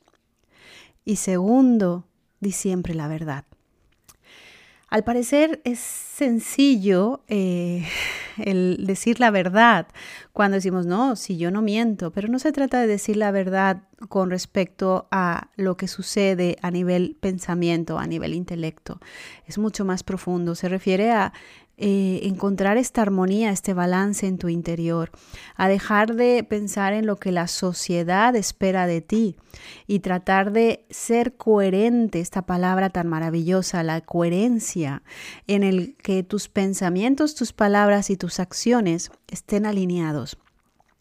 Y 1.05 1.17
segundo, 1.17 2.05
di 2.41 2.53
siempre 2.53 2.95
la 2.95 3.09
verdad. 3.09 3.45
Al 4.91 5.05
parecer 5.05 5.61
es 5.65 5.79
sencillo 5.79 7.23
eh, 7.29 7.87
el 8.39 8.87
decir 8.87 9.21
la 9.21 9.31
verdad 9.31 9.87
cuando 10.33 10.55
decimos, 10.55 10.87
no, 10.87 11.15
si 11.15 11.37
yo 11.37 11.51
no 11.51 11.61
miento, 11.61 12.11
pero 12.11 12.29
no 12.29 12.39
se 12.39 12.53
trata 12.53 12.81
de 12.81 12.87
decir 12.87 13.17
la 13.17 13.31
verdad 13.31 13.83
con 14.09 14.31
respecto 14.31 15.07
a 15.11 15.51
lo 15.57 15.77
que 15.77 15.89
sucede 15.89 16.57
a 16.63 16.71
nivel 16.71 17.17
pensamiento, 17.21 17.99
a 17.99 18.07
nivel 18.07 18.35
intelecto. 18.35 18.99
Es 19.47 19.59
mucho 19.59 19.85
más 19.85 20.03
profundo. 20.03 20.55
Se 20.55 20.69
refiere 20.69 21.11
a 21.11 21.35
eh, 21.81 22.21
encontrar 22.25 22.77
esta 22.77 23.03
armonía, 23.03 23.51
este 23.51 23.73
balance 23.73 24.27
en 24.27 24.37
tu 24.37 24.49
interior, 24.49 25.13
a 25.55 25.69
dejar 25.69 26.17
de 26.17 26.43
pensar 26.43 26.93
en 26.93 27.07
lo 27.07 27.17
que 27.17 27.31
la 27.31 27.47
sociedad 27.47 28.35
espera 28.35 28.89
de 28.89 29.01
ti 29.01 29.37
y 29.87 30.01
tratar 30.01 30.51
de 30.51 30.85
ser 30.91 31.37
coherente, 31.37 32.19
esta 32.19 32.43
palabra 32.43 32.91
tan 32.91 33.07
maravillosa, 33.07 33.85
la 33.85 34.01
coherencia, 34.01 35.05
en 35.47 35.63
el 35.63 35.95
que 35.97 36.25
tus 36.25 36.49
pensamientos, 36.49 37.37
tus 37.37 37.53
palabras 37.53 38.11
y 38.11 38.17
tus 38.17 38.41
acciones 38.41 39.13
estén 39.29 39.65
alineados 39.65 40.37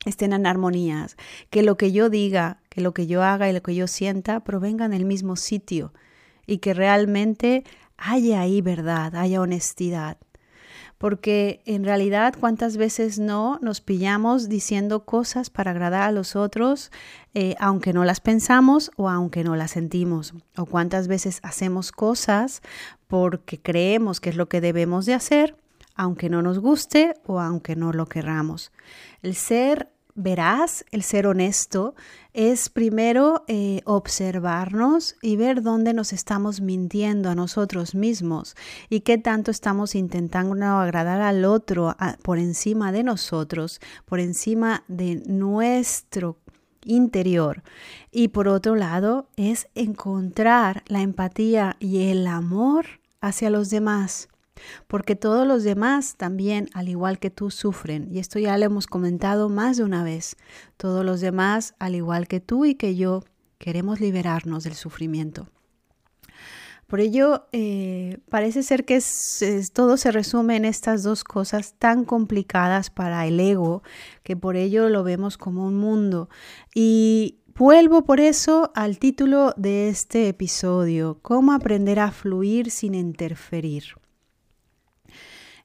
estén 0.06 0.32
en 0.32 0.46
armonías, 0.46 1.18
que 1.50 1.64
lo 1.64 1.76
que 1.76 1.92
yo 1.92 2.10
diga, 2.10 2.62
que 2.70 2.80
lo 2.80 2.94
que 2.94 3.08
yo 3.08 3.24
haga 3.24 3.50
y 3.50 3.54
lo 3.54 3.62
que 3.62 3.76
yo 3.76 3.88
sienta 3.88 4.40
provengan 4.42 4.92
del 4.92 5.04
mismo 5.04 5.36
sitio 5.36 5.92
y 6.46 6.60
que 6.60 6.74
realmente 6.74 7.66
haya 7.98 8.42
ahí 8.42 8.62
verdad, 8.62 9.16
haya 9.16 9.42
honestidad 9.42 10.18
porque 10.98 11.62
en 11.66 11.84
realidad 11.84 12.34
cuántas 12.40 12.78
veces 12.78 13.20
no 13.20 13.60
nos 13.62 13.82
pillamos 13.82 14.50
diciendo 14.50 15.06
cosas 15.06 15.50
para 15.50 15.72
agradar 15.72 16.04
a 16.04 16.12
los 16.12 16.36
otros, 16.36 16.92
eh, 17.34 17.56
aunque 17.60 17.94
no 17.94 18.04
las 18.04 18.20
pensamos 18.20 18.92
o 18.96 19.10
aunque 19.10 19.44
no 19.44 19.56
las 19.56 19.72
sentimos, 19.72 20.34
o 20.56 20.66
cuántas 20.66 21.08
veces 21.08 21.40
hacemos 21.44 21.92
cosas 21.92 22.62
porque 23.08 23.60
creemos 23.60 24.20
que 24.20 24.30
es 24.30 24.36
lo 24.36 24.50
que 24.50 24.62
debemos 24.62 25.06
de 25.06 25.14
hacer, 25.14 25.56
aunque 25.96 26.30
no 26.30 26.42
nos 26.42 26.60
guste 26.60 27.14
o 27.26 27.40
aunque 27.40 27.76
no 27.76 27.94
lo 27.94 28.08
querramos. 28.08 28.72
El 29.22 29.36
ser 29.36 29.90
verás, 30.18 30.84
el 30.92 31.04
ser 31.04 31.28
honesto, 31.28 31.96
es 32.34 32.70
primero 32.70 33.46
eh, 33.48 33.82
observarnos 33.86 35.16
y 35.22 35.38
ver 35.38 35.62
dónde 35.62 35.94
nos 35.94 36.12
estamos 36.12 36.60
mintiendo 36.60 37.30
a 37.30 37.36
nosotros 37.36 37.96
mismos 37.96 38.56
y 38.90 39.02
qué 39.02 39.18
tanto 39.18 39.52
estamos 39.52 39.96
intentando 39.96 40.66
agradar 40.66 41.22
al 41.22 41.46
otro 41.46 41.96
por 42.24 42.40
encima 42.40 42.92
de 42.92 43.04
nosotros, 43.04 43.80
por 44.06 44.20
encima 44.20 44.84
de 44.88 45.24
nuestro 45.28 46.38
interior. 46.84 47.64
Y 48.12 48.30
por 48.30 48.48
otro 48.48 48.76
lado, 48.76 49.30
es 49.36 49.68
encontrar 49.76 50.84
la 50.88 51.02
empatía 51.02 51.78
y 51.80 52.10
el 52.10 52.26
amor 52.28 52.86
hacia 53.22 53.50
los 53.50 53.70
demás 53.70 54.30
porque 54.88 55.16
todos 55.16 55.48
los 55.48 55.64
demás 55.64 56.16
también, 56.18 56.70
al 56.74 56.90
igual 56.90 57.20
que 57.20 57.30
tú, 57.30 57.52
sufren. 57.52 58.08
Y 58.12 58.20
esto 58.20 58.40
ya 58.40 58.58
lo 58.58 58.66
hemos 58.66 58.88
comentado 58.88 59.50
más 59.50 59.78
de 59.78 59.84
una 59.84 60.04
vez. 60.04 60.36
Todos 60.78 61.06
los 61.06 61.22
demás, 61.22 61.76
al 61.80 61.96
igual 61.96 62.28
que 62.28 62.40
tú 62.40 62.66
y 62.66 62.76
que 62.76 62.96
yo, 62.96 63.24
queremos 63.58 64.00
liberarnos 64.00 64.64
del 64.64 64.76
sufrimiento. 64.76 65.48
Por 66.88 67.02
ello, 67.02 67.48
eh, 67.52 68.20
parece 68.30 68.64
ser 68.64 68.86
que 68.86 69.04
todo 69.74 69.98
se 69.98 70.10
resume 70.10 70.56
en 70.56 70.64
estas 70.64 71.04
dos 71.04 71.26
cosas 71.26 71.74
tan 71.78 72.06
complicadas 72.06 72.90
para 72.90 73.28
el 73.28 73.42
ego, 73.42 73.84
que 74.24 74.38
por 74.38 74.56
ello 74.56 74.88
lo 74.88 75.04
vemos 75.04 75.38
como 75.38 75.66
un 75.66 75.76
mundo. 75.76 76.30
Y 76.74 77.40
vuelvo 77.56 78.06
por 78.06 78.22
eso 78.22 78.72
al 78.74 79.00
título 79.00 79.54
de 79.58 79.90
este 79.90 80.30
episodio, 80.30 81.20
cómo 81.22 81.52
aprender 81.52 82.00
a 82.00 82.12
fluir 82.12 82.72
sin 82.72 82.96
interferir. 82.96 83.84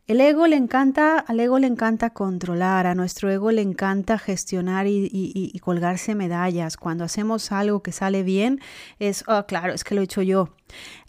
El 0.08 0.20
ego 0.20 0.48
le 0.48 0.56
encanta, 0.56 1.20
al 1.20 1.38
ego 1.38 1.60
le 1.60 1.68
encanta 1.68 2.10
controlar, 2.10 2.88
a 2.88 2.94
nuestro 2.96 3.30
ego 3.30 3.52
le 3.52 3.62
encanta 3.62 4.18
gestionar 4.18 4.86
y, 4.88 5.56
colgarse 5.60 6.16
medallas. 6.16 6.76
Cuando 6.76 7.04
hacemos 7.04 7.52
algo 7.52 7.82
que 7.84 7.92
sale 7.92 8.24
bien, 8.24 8.60
es, 8.98 9.22
oh, 9.28 9.46
claro, 9.46 9.72
es 9.72 9.84
que 9.84 9.94
lo 9.94 10.00
he 10.00 10.04
hecho 10.04 10.22
yo. 10.22 10.48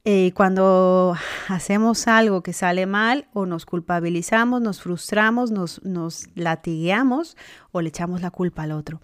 Eh, 0.05 0.31
cuando 0.35 1.15
hacemos 1.47 2.07
algo 2.07 2.43
que 2.43 2.53
sale 2.53 2.85
mal, 2.85 3.27
o 3.33 3.47
nos 3.47 3.65
culpabilizamos, 3.65 4.61
nos 4.61 4.81
frustramos, 4.81 5.49
nos, 5.49 5.83
nos 5.83 6.27
latigueamos 6.35 7.35
o 7.71 7.81
le 7.81 7.89
echamos 7.89 8.21
la 8.21 8.29
culpa 8.29 8.63
al 8.63 8.73
otro. 8.73 9.01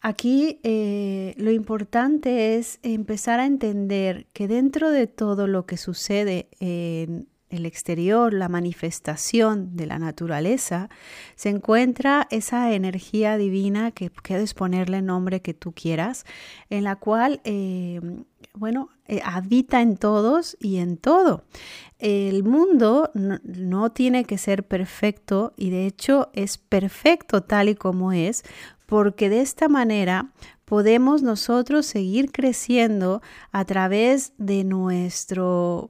Aquí 0.00 0.60
eh, 0.62 1.34
lo 1.38 1.50
importante 1.50 2.56
es 2.56 2.78
empezar 2.84 3.40
a 3.40 3.46
entender 3.46 4.26
que 4.32 4.46
dentro 4.46 4.92
de 4.92 5.08
todo 5.08 5.48
lo 5.48 5.66
que 5.66 5.76
sucede 5.76 6.48
en 6.60 7.26
el 7.50 7.66
exterior, 7.66 8.32
la 8.32 8.48
manifestación 8.48 9.76
de 9.76 9.86
la 9.86 9.98
naturaleza, 9.98 10.88
se 11.34 11.48
encuentra 11.48 12.26
esa 12.30 12.72
energía 12.72 13.36
divina 13.36 13.90
que 13.90 14.10
puedes 14.10 14.54
ponerle 14.54 15.02
nombre 15.02 15.40
que 15.40 15.54
tú 15.54 15.72
quieras, 15.72 16.24
en 16.70 16.84
la 16.84 16.96
cual, 16.96 17.40
eh, 17.44 18.00
bueno, 18.54 18.90
eh, 19.06 19.20
habita 19.24 19.80
en 19.80 19.96
todos 19.96 20.56
y 20.60 20.76
en 20.76 20.96
todo. 20.96 21.44
El 21.98 22.44
mundo 22.44 23.10
no 23.14 23.90
tiene 23.90 24.24
que 24.24 24.38
ser 24.38 24.64
perfecto 24.64 25.54
y 25.56 25.70
de 25.70 25.86
hecho 25.86 26.30
es 26.34 26.58
perfecto 26.58 27.42
tal 27.42 27.68
y 27.70 27.74
como 27.74 28.12
es, 28.12 28.44
porque 28.86 29.28
de 29.28 29.40
esta 29.40 29.68
manera 29.68 30.32
podemos 30.64 31.22
nosotros 31.22 31.86
seguir 31.86 32.30
creciendo 32.30 33.22
a 33.52 33.64
través 33.64 34.32
de 34.36 34.64
nuestro 34.64 35.88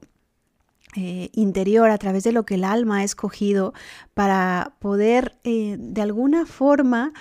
eh, 0.95 1.29
interior, 1.33 1.89
a 1.91 1.97
través 1.99 2.23
de 2.23 2.31
lo 2.31 2.45
que 2.45 2.55
el 2.55 2.63
alma 2.63 2.97
ha 2.97 3.03
escogido 3.03 3.73
para 4.15 4.73
poder 4.79 5.35
eh, 5.43 5.77
de 5.79 6.01
alguna 6.01 6.47
forma 6.47 7.13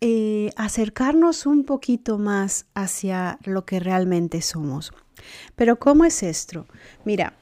eh, 0.00 0.50
acercarnos 0.56 1.44
un 1.44 1.64
poquito 1.64 2.18
más 2.18 2.66
hacia 2.74 3.38
lo 3.44 3.64
que 3.64 3.80
realmente 3.80 4.42
somos. 4.42 4.92
Pero 5.56 5.76
¿cómo 5.80 6.04
es 6.04 6.22
esto? 6.22 6.66
Mira, 7.04 7.32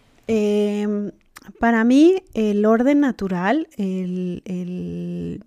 para 1.60 1.84
mí 1.84 2.22
el 2.32 2.64
orden 2.64 3.00
natural, 3.00 3.68
el 3.76 5.44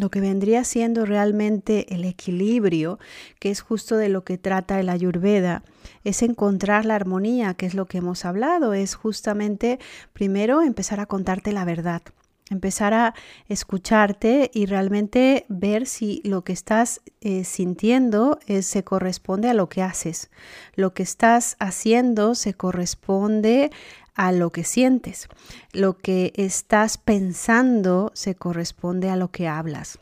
lo 0.00 0.10
que 0.10 0.20
vendría 0.20 0.64
siendo 0.64 1.04
realmente 1.04 1.94
el 1.94 2.04
equilibrio, 2.04 2.98
que 3.38 3.50
es 3.50 3.60
justo 3.60 3.96
de 3.96 4.08
lo 4.08 4.24
que 4.24 4.38
trata 4.38 4.80
el 4.80 4.88
ayurveda, 4.88 5.62
es 6.04 6.22
encontrar 6.22 6.86
la 6.86 6.94
armonía, 6.94 7.54
que 7.54 7.66
es 7.66 7.74
lo 7.74 7.86
que 7.86 7.98
hemos 7.98 8.24
hablado, 8.24 8.72
es 8.72 8.94
justamente 8.94 9.78
primero 10.12 10.62
empezar 10.62 11.00
a 11.00 11.06
contarte 11.06 11.52
la 11.52 11.64
verdad, 11.64 12.02
empezar 12.50 12.94
a 12.94 13.14
escucharte 13.48 14.50
y 14.54 14.66
realmente 14.66 15.46
ver 15.48 15.86
si 15.86 16.22
lo 16.24 16.42
que 16.42 16.52
estás 16.52 17.00
eh, 17.20 17.44
sintiendo 17.44 18.38
se 18.62 18.84
corresponde 18.84 19.48
a 19.48 19.54
lo 19.54 19.68
que 19.68 19.82
haces, 19.82 20.30
lo 20.74 20.94
que 20.94 21.02
estás 21.02 21.56
haciendo 21.58 22.34
se 22.34 22.54
corresponde 22.54 23.70
a 24.14 24.32
lo 24.32 24.50
que 24.50 24.64
sientes. 24.64 25.28
Lo 25.72 25.98
que 25.98 26.32
estás 26.36 26.98
pensando 26.98 28.10
se 28.14 28.34
corresponde 28.34 29.10
a 29.10 29.16
lo 29.16 29.30
que 29.30 29.48
hablas. 29.48 29.98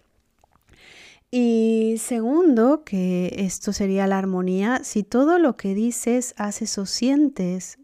Y 1.31 1.97
segundo, 1.99 2.83
que 2.85 3.33
esto 3.38 3.73
sería 3.73 4.09
la 4.09 4.19
armonía, 4.19 4.81
si 4.83 5.05
todo 5.05 5.38
lo 5.38 5.57
que 5.57 5.75
dices, 5.75 6.35
haces 6.37 6.76
o 6.79 6.87
sientes 6.87 7.79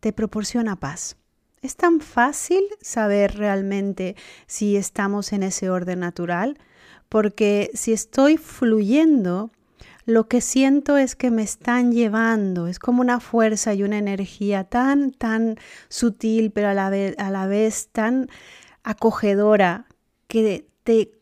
te 0.00 0.12
proporciona 0.12 0.74
paz. 0.74 1.16
Es 1.60 1.76
tan 1.76 2.00
fácil 2.00 2.64
saber 2.80 3.36
realmente 3.36 4.16
si 4.48 4.76
estamos 4.76 5.32
en 5.32 5.44
ese 5.44 5.70
orden 5.70 6.00
natural, 6.00 6.58
porque 7.08 7.70
si 7.72 7.92
estoy 7.92 8.36
fluyendo, 8.36 9.52
lo 10.04 10.28
que 10.28 10.40
siento 10.40 10.96
es 10.96 11.14
que 11.14 11.30
me 11.30 11.42
están 11.42 11.92
llevando, 11.92 12.66
es 12.66 12.78
como 12.78 13.00
una 13.00 13.20
fuerza 13.20 13.74
y 13.74 13.82
una 13.82 13.98
energía 13.98 14.64
tan, 14.64 15.12
tan 15.12 15.56
sutil, 15.88 16.50
pero 16.50 16.68
a 16.68 16.74
la 16.74 16.90
vez, 16.90 17.14
a 17.18 17.30
la 17.30 17.46
vez 17.46 17.88
tan 17.92 18.28
acogedora, 18.82 19.86
que 20.26 20.66
te 20.82 21.12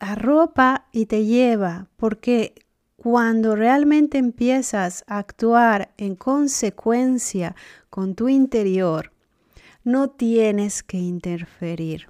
arropa 0.00 0.86
y 0.92 1.06
te 1.06 1.24
lleva, 1.24 1.88
porque 1.96 2.54
cuando 2.96 3.56
realmente 3.56 4.18
empiezas 4.18 5.04
a 5.06 5.18
actuar 5.18 5.92
en 5.96 6.14
consecuencia 6.14 7.56
con 7.90 8.14
tu 8.14 8.28
interior, 8.28 9.12
no 9.84 10.10
tienes 10.10 10.82
que 10.82 10.98
interferir. 10.98 12.08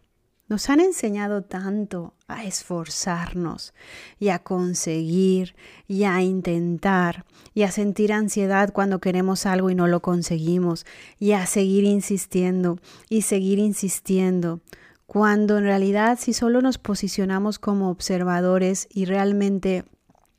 Nos 0.52 0.68
han 0.68 0.80
enseñado 0.80 1.40
tanto 1.40 2.12
a 2.28 2.44
esforzarnos 2.44 3.72
y 4.20 4.28
a 4.28 4.40
conseguir 4.40 5.54
y 5.88 6.04
a 6.04 6.20
intentar 6.20 7.24
y 7.54 7.62
a 7.62 7.70
sentir 7.70 8.12
ansiedad 8.12 8.70
cuando 8.70 9.00
queremos 9.00 9.46
algo 9.46 9.70
y 9.70 9.74
no 9.74 9.86
lo 9.86 10.02
conseguimos 10.02 10.84
y 11.18 11.32
a 11.32 11.46
seguir 11.46 11.84
insistiendo 11.84 12.78
y 13.08 13.22
seguir 13.22 13.58
insistiendo 13.60 14.60
cuando 15.06 15.56
en 15.56 15.64
realidad 15.64 16.18
si 16.20 16.34
solo 16.34 16.60
nos 16.60 16.76
posicionamos 16.76 17.58
como 17.58 17.88
observadores 17.88 18.88
y 18.90 19.06
realmente 19.06 19.86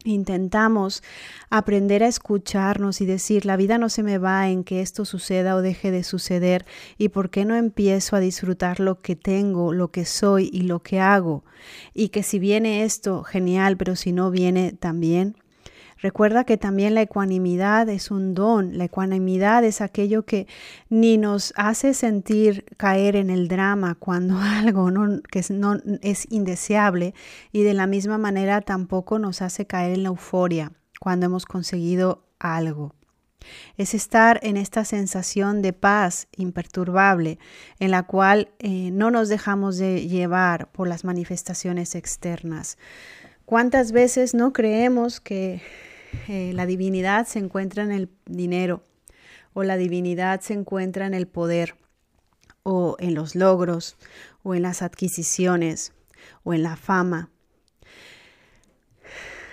intentamos 0.03 1.03
aprender 1.49 2.03
a 2.03 2.07
escucharnos 2.07 3.01
y 3.01 3.05
decir, 3.05 3.45
la 3.45 3.57
vida 3.57 3.77
no 3.77 3.89
se 3.89 4.03
me 4.03 4.17
va 4.17 4.49
en 4.49 4.63
que 4.63 4.81
esto 4.81 5.05
suceda 5.05 5.55
o 5.55 5.61
deje 5.61 5.91
de 5.91 6.03
suceder 6.03 6.65
y 6.97 7.09
por 7.09 7.29
qué 7.29 7.45
no 7.45 7.55
empiezo 7.55 8.15
a 8.15 8.19
disfrutar 8.19 8.79
lo 8.79 9.01
que 9.01 9.15
tengo, 9.15 9.73
lo 9.73 9.91
que 9.91 10.05
soy 10.05 10.49
y 10.51 10.61
lo 10.61 10.81
que 10.81 10.99
hago. 10.99 11.43
Y 11.93 12.09
que 12.09 12.23
si 12.23 12.39
viene 12.39 12.83
esto, 12.83 13.23
genial, 13.23 13.77
pero 13.77 13.95
si 13.95 14.11
no 14.11 14.31
viene 14.31 14.73
también, 14.73 15.35
Recuerda 16.03 16.43
que 16.43 16.57
también 16.57 16.95
la 16.95 17.01
ecuanimidad 17.01 17.87
es 17.87 18.11
un 18.11 18.33
don. 18.33 18.77
La 18.77 18.83
ecuanimidad 18.83 19.63
es 19.63 19.79
aquello 19.79 20.25
que 20.25 20.47
ni 20.89 21.17
nos 21.17 21.53
hace 21.55 21.93
sentir 21.93 22.65
caer 22.75 23.15
en 23.15 23.29
el 23.29 23.47
drama 23.47 23.95
cuando 23.95 24.37
algo 24.41 24.91
no, 24.91 25.21
que 25.21 25.41
no 25.51 25.79
es 26.01 26.27
indeseable 26.29 27.13
y 27.53 27.63
de 27.63 27.73
la 27.73 27.87
misma 27.87 28.17
manera 28.17 28.59
tampoco 28.59 29.17
nos 29.17 29.41
hace 29.41 29.65
caer 29.65 29.93
en 29.93 30.03
la 30.03 30.09
euforia 30.09 30.73
cuando 30.99 31.27
hemos 31.27 31.45
conseguido 31.45 32.25
algo. 32.37 32.93
Es 33.77 33.93
estar 33.93 34.41
en 34.43 34.57
esta 34.57 34.83
sensación 34.83 35.61
de 35.61 35.71
paz 35.71 36.27
imperturbable 36.35 37.39
en 37.79 37.91
la 37.91 38.03
cual 38.03 38.49
eh, 38.59 38.91
no 38.91 39.09
nos 39.09 39.29
dejamos 39.29 39.77
de 39.77 40.05
llevar 40.05 40.69
por 40.73 40.89
las 40.89 41.05
manifestaciones 41.05 41.95
externas. 41.95 42.77
¿Cuántas 43.45 43.93
veces 43.93 44.33
no 44.33 44.51
creemos 44.51 45.21
que 45.21 45.61
eh, 46.27 46.51
la 46.53 46.65
divinidad 46.65 47.27
se 47.27 47.39
encuentra 47.39 47.83
en 47.83 47.91
el 47.91 48.09
dinero 48.25 48.83
o 49.53 49.63
la 49.63 49.77
divinidad 49.77 50.41
se 50.41 50.53
encuentra 50.53 51.05
en 51.05 51.13
el 51.13 51.27
poder 51.27 51.75
o 52.63 52.95
en 52.99 53.13
los 53.13 53.35
logros 53.35 53.97
o 54.41 54.55
en 54.55 54.61
las 54.61 54.81
adquisiciones 54.81 55.93
o 56.43 56.53
en 56.53 56.63
la 56.63 56.75
fama. 56.75 57.29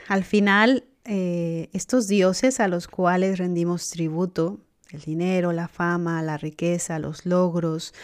Al 0.09 0.25
final, 0.25 0.85
eh, 1.05 1.69
estos 1.73 2.09
dioses 2.09 2.61
a 2.61 2.69
los 2.69 2.89
cuales 2.89 3.39
rendimos 3.39 3.91
tributo, 3.91 4.61
el 4.91 5.01
dinero, 5.01 5.53
la 5.53 5.69
fama, 5.69 6.23
la 6.23 6.37
riqueza, 6.37 6.99
los 6.99 7.27
logros, 7.27 7.95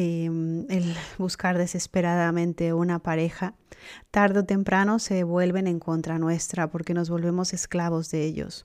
em, 0.00 0.64
el 0.70 0.94
buscar 1.18 1.58
desesperadamente 1.58 2.72
una 2.72 3.00
pareja, 3.00 3.54
tarde 4.12 4.38
o 4.38 4.44
temprano 4.44 5.00
se 5.00 5.24
vuelven 5.24 5.66
en 5.66 5.80
contra 5.80 6.20
nuestra 6.20 6.70
porque 6.70 6.94
nos 6.94 7.10
volvemos 7.10 7.52
esclavos 7.52 8.08
de 8.12 8.22
ellos. 8.22 8.64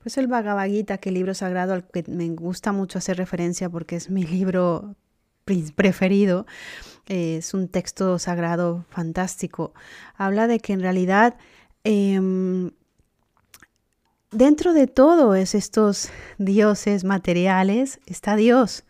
Pues 0.00 0.16
el 0.16 0.28
Bhagavad 0.28 0.68
Gita, 0.68 0.98
que 0.98 1.10
libro 1.10 1.34
sagrado 1.34 1.72
al 1.72 1.88
que 1.88 2.04
me 2.06 2.28
gusta 2.28 2.70
mucho 2.70 2.98
hacer 2.98 3.16
referencia 3.16 3.68
porque 3.68 3.96
es 3.96 4.10
mi 4.10 4.22
libro 4.36 4.94
preferido, 5.74 6.46
es 7.06 7.52
un 7.52 7.66
texto 7.66 8.20
sagrado 8.20 8.84
fantástico, 8.90 9.74
habla 10.16 10.46
de 10.46 10.60
que 10.60 10.72
en 10.72 10.80
realidad 10.82 11.36
em, 11.82 12.70
dentro 14.30 14.72
de 14.72 14.86
todos 14.86 15.54
estos 15.56 16.10
dioses 16.38 17.02
materiales 17.02 17.98
está 18.06 18.36
Dios, 18.36 18.84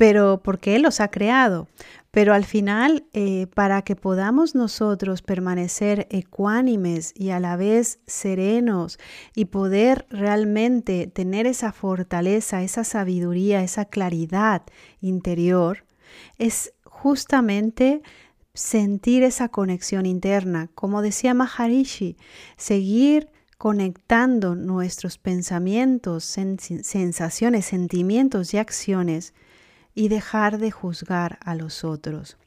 pero 0.00 0.40
porque 0.42 0.76
Él 0.76 0.82
los 0.82 0.98
ha 1.00 1.10
creado. 1.10 1.68
Pero 2.10 2.32
al 2.32 2.46
final, 2.46 3.04
eh, 3.12 3.48
para 3.54 3.82
que 3.82 3.96
podamos 3.96 4.54
nosotros 4.54 5.20
permanecer 5.20 6.06
ecuánimes 6.08 7.12
y 7.14 7.28
a 7.30 7.38
la 7.38 7.56
vez 7.56 7.98
serenos 8.06 8.98
y 9.34 9.44
poder 9.44 10.06
realmente 10.08 11.06
tener 11.06 11.46
esa 11.46 11.70
fortaleza, 11.72 12.62
esa 12.62 12.82
sabiduría, 12.82 13.62
esa 13.62 13.84
claridad 13.84 14.62
interior, 15.02 15.84
es 16.38 16.72
justamente 16.82 18.00
sentir 18.54 19.22
esa 19.22 19.50
conexión 19.50 20.06
interna. 20.06 20.70
Como 20.74 21.02
decía 21.02 21.34
Maharishi, 21.34 22.16
seguir 22.56 23.28
conectando 23.58 24.54
nuestros 24.54 25.18
pensamientos, 25.18 26.24
sensaciones, 26.24 27.66
sentimientos 27.66 28.54
y 28.54 28.56
acciones 28.56 29.34
y 30.00 30.08
dejar 30.08 30.56
de 30.56 30.70
juzgar 30.70 31.38
a 31.44 31.54
los 31.54 31.84
otros. 31.84 32.38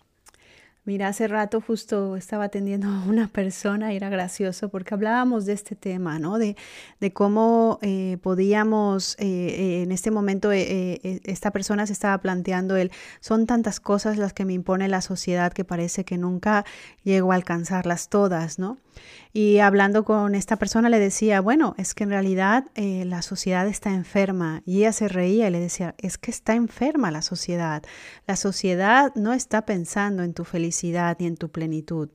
Mira, 0.86 1.08
hace 1.08 1.30
rato 1.30 1.62
justo 1.62 2.17
estaba 2.17 2.43
atendiendo 2.43 2.89
a 2.89 3.06
una 3.06 3.30
persona 3.30 3.93
y 3.93 3.96
era 3.96 4.10
gracioso 4.10 4.67
porque 4.67 4.93
hablábamos 4.93 5.46
de 5.46 5.54
este 5.54 5.78
tema, 5.78 6.19
¿no? 6.19 6.38
De, 6.38 6.58
de 7.00 7.13
cómo 7.13 7.80
eh, 7.82 8.17
podíamos, 8.22 9.15
eh, 9.17 9.26
eh, 9.26 9.84
en 9.84 9.93
este 9.93 10.12
momento, 10.12 10.52
esta 10.52 11.52
persona 11.52 11.88
se 11.88 11.93
estaba 11.93 12.17
planteando 12.17 12.76
el, 12.76 12.91
son 13.22 13.46
tantas 13.46 13.80
cosas 13.80 14.17
las 14.17 14.34
que 14.34 14.43
me 14.43 14.52
impone 14.52 14.89
la 14.89 15.00
sociedad 15.00 15.54
que 15.54 15.63
parece 15.63 16.04
que 16.04 16.17
nunca 16.17 16.65
llego 17.06 17.32
a 17.32 17.36
alcanzarlas 17.36 18.10
todas, 18.10 18.60
¿no? 18.60 18.78
Y 19.32 19.60
hablando 19.60 20.04
con 20.04 20.36
esta 20.36 20.58
persona 20.58 20.89
le 20.89 21.00
decía, 21.00 21.41
bueno, 21.41 21.74
es 21.78 21.96
que 21.96 22.04
en 22.04 22.12
realidad 22.12 22.65
eh, 22.76 23.04
la 23.06 23.22
sociedad 23.22 23.67
está 23.67 23.89
enferma. 23.89 24.62
Y 24.65 24.80
ella 24.80 24.93
se 24.93 25.08
reía 25.08 25.48
y 25.48 25.52
le 25.52 25.60
decía, 25.60 25.96
es 25.98 26.17
que 26.19 26.30
está 26.30 26.54
enferma 26.54 27.10
la 27.10 27.24
sociedad. 27.24 27.82
La 28.28 28.36
sociedad 28.36 29.12
no 29.15 29.34
está 29.34 29.65
pensando 29.65 30.24
en 30.24 30.34
tu 30.34 30.43
felicidad 30.43 30.72
ni 31.19 31.27
en 31.27 31.38
tu 31.38 31.49
plenitud. 31.49 32.09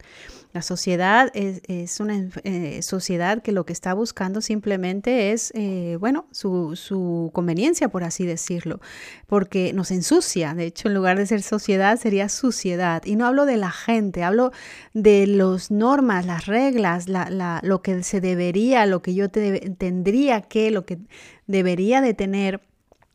La 0.52 0.62
sociedad 0.62 1.30
es, 1.34 2.00
una 2.00 2.28
eh, 2.42 2.82
sociedad 2.82 3.42
que 3.42 3.52
lo 3.52 3.64
que 3.64 3.72
está 3.72 3.94
buscando 3.94 4.40
simplemente 4.40 5.32
es, 5.32 5.52
eh, 5.54 5.96
bueno, 6.00 6.26
su, 6.32 6.74
su, 6.74 7.30
conveniencia, 7.32 7.88
por 7.88 8.02
así 8.02 8.26
decirlo, 8.26 8.80
porque 9.26 9.72
nos 9.72 9.90
ensucia. 9.90 10.54
De 10.54 10.66
hecho, 10.66 10.88
en 10.88 10.94
lugar 10.94 11.18
de 11.18 11.26
ser 11.26 11.42
sociedad, 11.42 11.98
sería 11.98 12.28
suciedad. 12.28 13.02
Y 13.04 13.16
no 13.16 13.26
hablo 13.26 13.44
de 13.44 13.56
la 13.56 13.70
gente, 13.70 14.24
hablo 14.24 14.52
de 14.94 15.26
las 15.26 15.70
normas, 15.70 16.26
las 16.26 16.46
reglas, 16.46 17.08
la, 17.08 17.30
la, 17.30 17.60
lo 17.62 17.82
que 17.82 18.02
se 18.02 18.20
debería, 18.20 18.86
lo 18.86 19.02
que 19.02 19.14
yo 19.14 19.28
tendría 19.28 20.40
que, 20.40 20.70
lo 20.70 20.84
que 20.84 20.98
debería 21.46 22.00
de 22.00 22.14
tener 22.14 22.60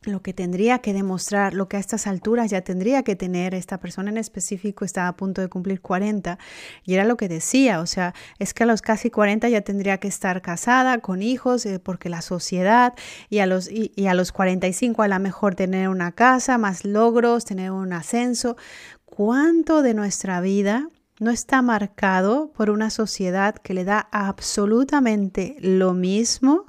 lo 0.06 0.22
que 0.22 0.32
tendría 0.32 0.78
que 0.78 0.92
demostrar, 0.92 1.54
lo 1.54 1.68
que 1.68 1.76
a 1.76 1.80
estas 1.80 2.06
alturas 2.06 2.50
ya 2.50 2.62
tendría 2.62 3.02
que 3.02 3.16
tener, 3.16 3.54
esta 3.54 3.78
persona 3.78 4.10
en 4.10 4.18
específico 4.18 4.84
estaba 4.84 5.08
a 5.08 5.16
punto 5.16 5.40
de 5.40 5.48
cumplir 5.48 5.80
40 5.80 6.38
y 6.84 6.94
era 6.94 7.04
lo 7.04 7.16
que 7.16 7.28
decía, 7.28 7.80
o 7.80 7.86
sea, 7.86 8.14
es 8.38 8.54
que 8.54 8.64
a 8.64 8.66
los 8.66 8.82
casi 8.82 9.10
40 9.10 9.48
ya 9.48 9.62
tendría 9.62 9.98
que 9.98 10.08
estar 10.08 10.42
casada, 10.42 10.98
con 10.98 11.22
hijos, 11.22 11.66
eh, 11.66 11.78
porque 11.78 12.08
la 12.08 12.22
sociedad 12.22 12.94
y 13.28 13.38
a, 13.38 13.46
los, 13.46 13.70
y, 13.70 13.92
y 13.96 14.06
a 14.06 14.14
los 14.14 14.32
45 14.32 15.02
a 15.02 15.08
lo 15.08 15.18
mejor 15.20 15.54
tener 15.54 15.88
una 15.88 16.12
casa, 16.12 16.58
más 16.58 16.84
logros, 16.84 17.44
tener 17.44 17.70
un 17.70 17.92
ascenso. 17.92 18.56
¿Cuánto 19.04 19.82
de 19.82 19.94
nuestra 19.94 20.40
vida 20.40 20.88
no 21.20 21.30
está 21.30 21.62
marcado 21.62 22.50
por 22.52 22.70
una 22.70 22.90
sociedad 22.90 23.54
que 23.54 23.74
le 23.74 23.84
da 23.84 24.08
absolutamente 24.10 25.56
lo 25.60 25.94
mismo 25.94 26.66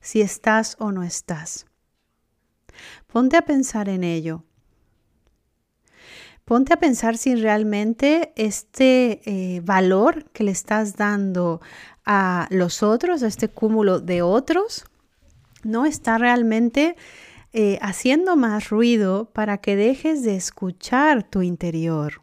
si 0.00 0.20
estás 0.22 0.76
o 0.78 0.92
no 0.92 1.02
estás? 1.02 1.66
Ponte 3.06 3.36
a 3.36 3.42
pensar 3.42 3.88
en 3.88 4.04
ello. 4.04 4.44
Ponte 6.44 6.74
a 6.74 6.76
pensar 6.78 7.16
si 7.16 7.36
realmente 7.36 8.32
este 8.36 9.22
eh, 9.24 9.60
valor 9.64 10.26
que 10.32 10.44
le 10.44 10.50
estás 10.50 10.96
dando 10.96 11.62
a 12.04 12.46
los 12.50 12.82
otros, 12.82 13.22
a 13.22 13.28
este 13.28 13.48
cúmulo 13.48 13.98
de 13.98 14.20
otros, 14.20 14.84
no 15.62 15.86
está 15.86 16.18
realmente 16.18 16.96
eh, 17.54 17.78
haciendo 17.80 18.36
más 18.36 18.68
ruido 18.68 19.30
para 19.32 19.58
que 19.58 19.74
dejes 19.74 20.22
de 20.22 20.36
escuchar 20.36 21.22
tu 21.22 21.40
interior. 21.40 22.20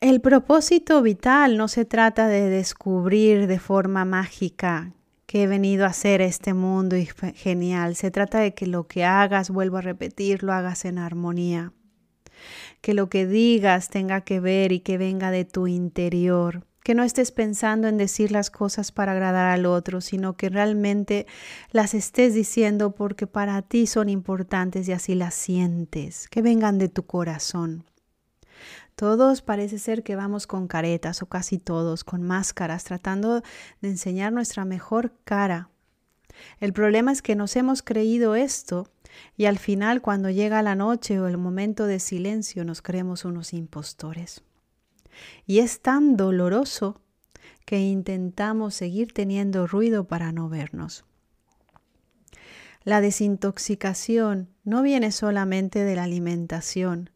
El 0.00 0.20
propósito 0.20 1.00
vital 1.00 1.56
no 1.56 1.68
se 1.68 1.84
trata 1.84 2.26
de 2.26 2.50
descubrir 2.50 3.46
de 3.46 3.58
forma 3.60 4.04
mágica 4.04 4.92
que 5.26 5.42
he 5.42 5.46
venido 5.46 5.84
a 5.84 5.88
hacer 5.88 6.20
este 6.20 6.54
mundo 6.54 6.96
y 6.96 7.08
genial. 7.34 7.96
Se 7.96 8.10
trata 8.10 8.40
de 8.40 8.54
que 8.54 8.66
lo 8.66 8.86
que 8.86 9.04
hagas, 9.04 9.50
vuelvo 9.50 9.78
a 9.78 9.82
repetir, 9.82 10.42
lo 10.42 10.52
hagas 10.52 10.84
en 10.84 10.98
armonía. 10.98 11.72
Que 12.80 12.94
lo 12.94 13.08
que 13.08 13.26
digas 13.26 13.88
tenga 13.88 14.22
que 14.22 14.40
ver 14.40 14.72
y 14.72 14.80
que 14.80 14.98
venga 14.98 15.30
de 15.30 15.44
tu 15.44 15.66
interior. 15.66 16.66
Que 16.82 16.94
no 16.94 17.02
estés 17.02 17.32
pensando 17.32 17.88
en 17.88 17.96
decir 17.96 18.30
las 18.30 18.50
cosas 18.50 18.92
para 18.92 19.12
agradar 19.12 19.46
al 19.46 19.64
otro, 19.64 20.02
sino 20.02 20.36
que 20.36 20.50
realmente 20.50 21.26
las 21.70 21.94
estés 21.94 22.34
diciendo 22.34 22.94
porque 22.94 23.26
para 23.26 23.62
ti 23.62 23.86
son 23.86 24.10
importantes 24.10 24.86
y 24.88 24.92
así 24.92 25.14
las 25.14 25.34
sientes. 25.34 26.28
Que 26.28 26.42
vengan 26.42 26.76
de 26.76 26.90
tu 26.90 27.06
corazón. 27.06 27.84
Todos 28.94 29.42
parece 29.42 29.78
ser 29.78 30.02
que 30.04 30.14
vamos 30.14 30.46
con 30.46 30.68
caretas 30.68 31.22
o 31.22 31.26
casi 31.26 31.58
todos 31.58 32.04
con 32.04 32.22
máscaras 32.22 32.84
tratando 32.84 33.42
de 33.80 33.88
enseñar 33.88 34.32
nuestra 34.32 34.64
mejor 34.64 35.12
cara. 35.24 35.70
El 36.60 36.72
problema 36.72 37.12
es 37.12 37.20
que 37.20 37.34
nos 37.34 37.56
hemos 37.56 37.82
creído 37.82 38.34
esto 38.34 38.88
y 39.36 39.46
al 39.46 39.58
final 39.58 40.00
cuando 40.00 40.30
llega 40.30 40.62
la 40.62 40.74
noche 40.74 41.20
o 41.20 41.26
el 41.26 41.38
momento 41.38 41.86
de 41.86 42.00
silencio 42.00 42.64
nos 42.64 42.82
creemos 42.82 43.24
unos 43.24 43.52
impostores. 43.52 44.42
Y 45.46 45.58
es 45.58 45.80
tan 45.80 46.16
doloroso 46.16 47.00
que 47.64 47.80
intentamos 47.80 48.74
seguir 48.74 49.12
teniendo 49.12 49.66
ruido 49.66 50.06
para 50.06 50.32
no 50.32 50.48
vernos. 50.48 51.04
La 52.84 53.00
desintoxicación 53.00 54.50
no 54.62 54.82
viene 54.82 55.10
solamente 55.10 55.84
de 55.84 55.96
la 55.96 56.02
alimentación, 56.02 57.10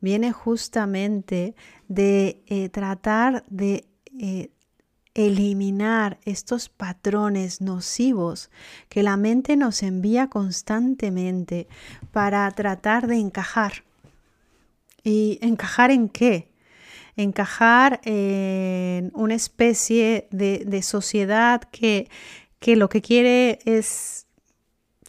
viene 0.00 0.32
justamente 0.32 1.54
de 1.88 2.42
eh, 2.46 2.68
tratar 2.68 3.44
de 3.48 3.88
eh, 4.18 4.50
eliminar 5.14 6.18
estos 6.24 6.68
patrones 6.68 7.60
nocivos 7.60 8.50
que 8.88 9.02
la 9.02 9.16
mente 9.16 9.56
nos 9.56 9.82
envía 9.82 10.28
constantemente 10.28 11.66
para 12.12 12.48
tratar 12.52 13.06
de 13.06 13.16
encajar. 13.16 13.84
¿Y 15.02 15.38
encajar 15.42 15.90
en 15.90 16.08
qué? 16.08 16.50
Encajar 17.16 18.00
en 18.04 19.10
una 19.14 19.34
especie 19.34 20.28
de, 20.30 20.82
sociedad 20.82 21.62
que, 21.62 22.08
que 22.60 22.76
lo 22.76 22.88
que 22.88 23.02
quiere 23.02 23.58
es 23.64 24.26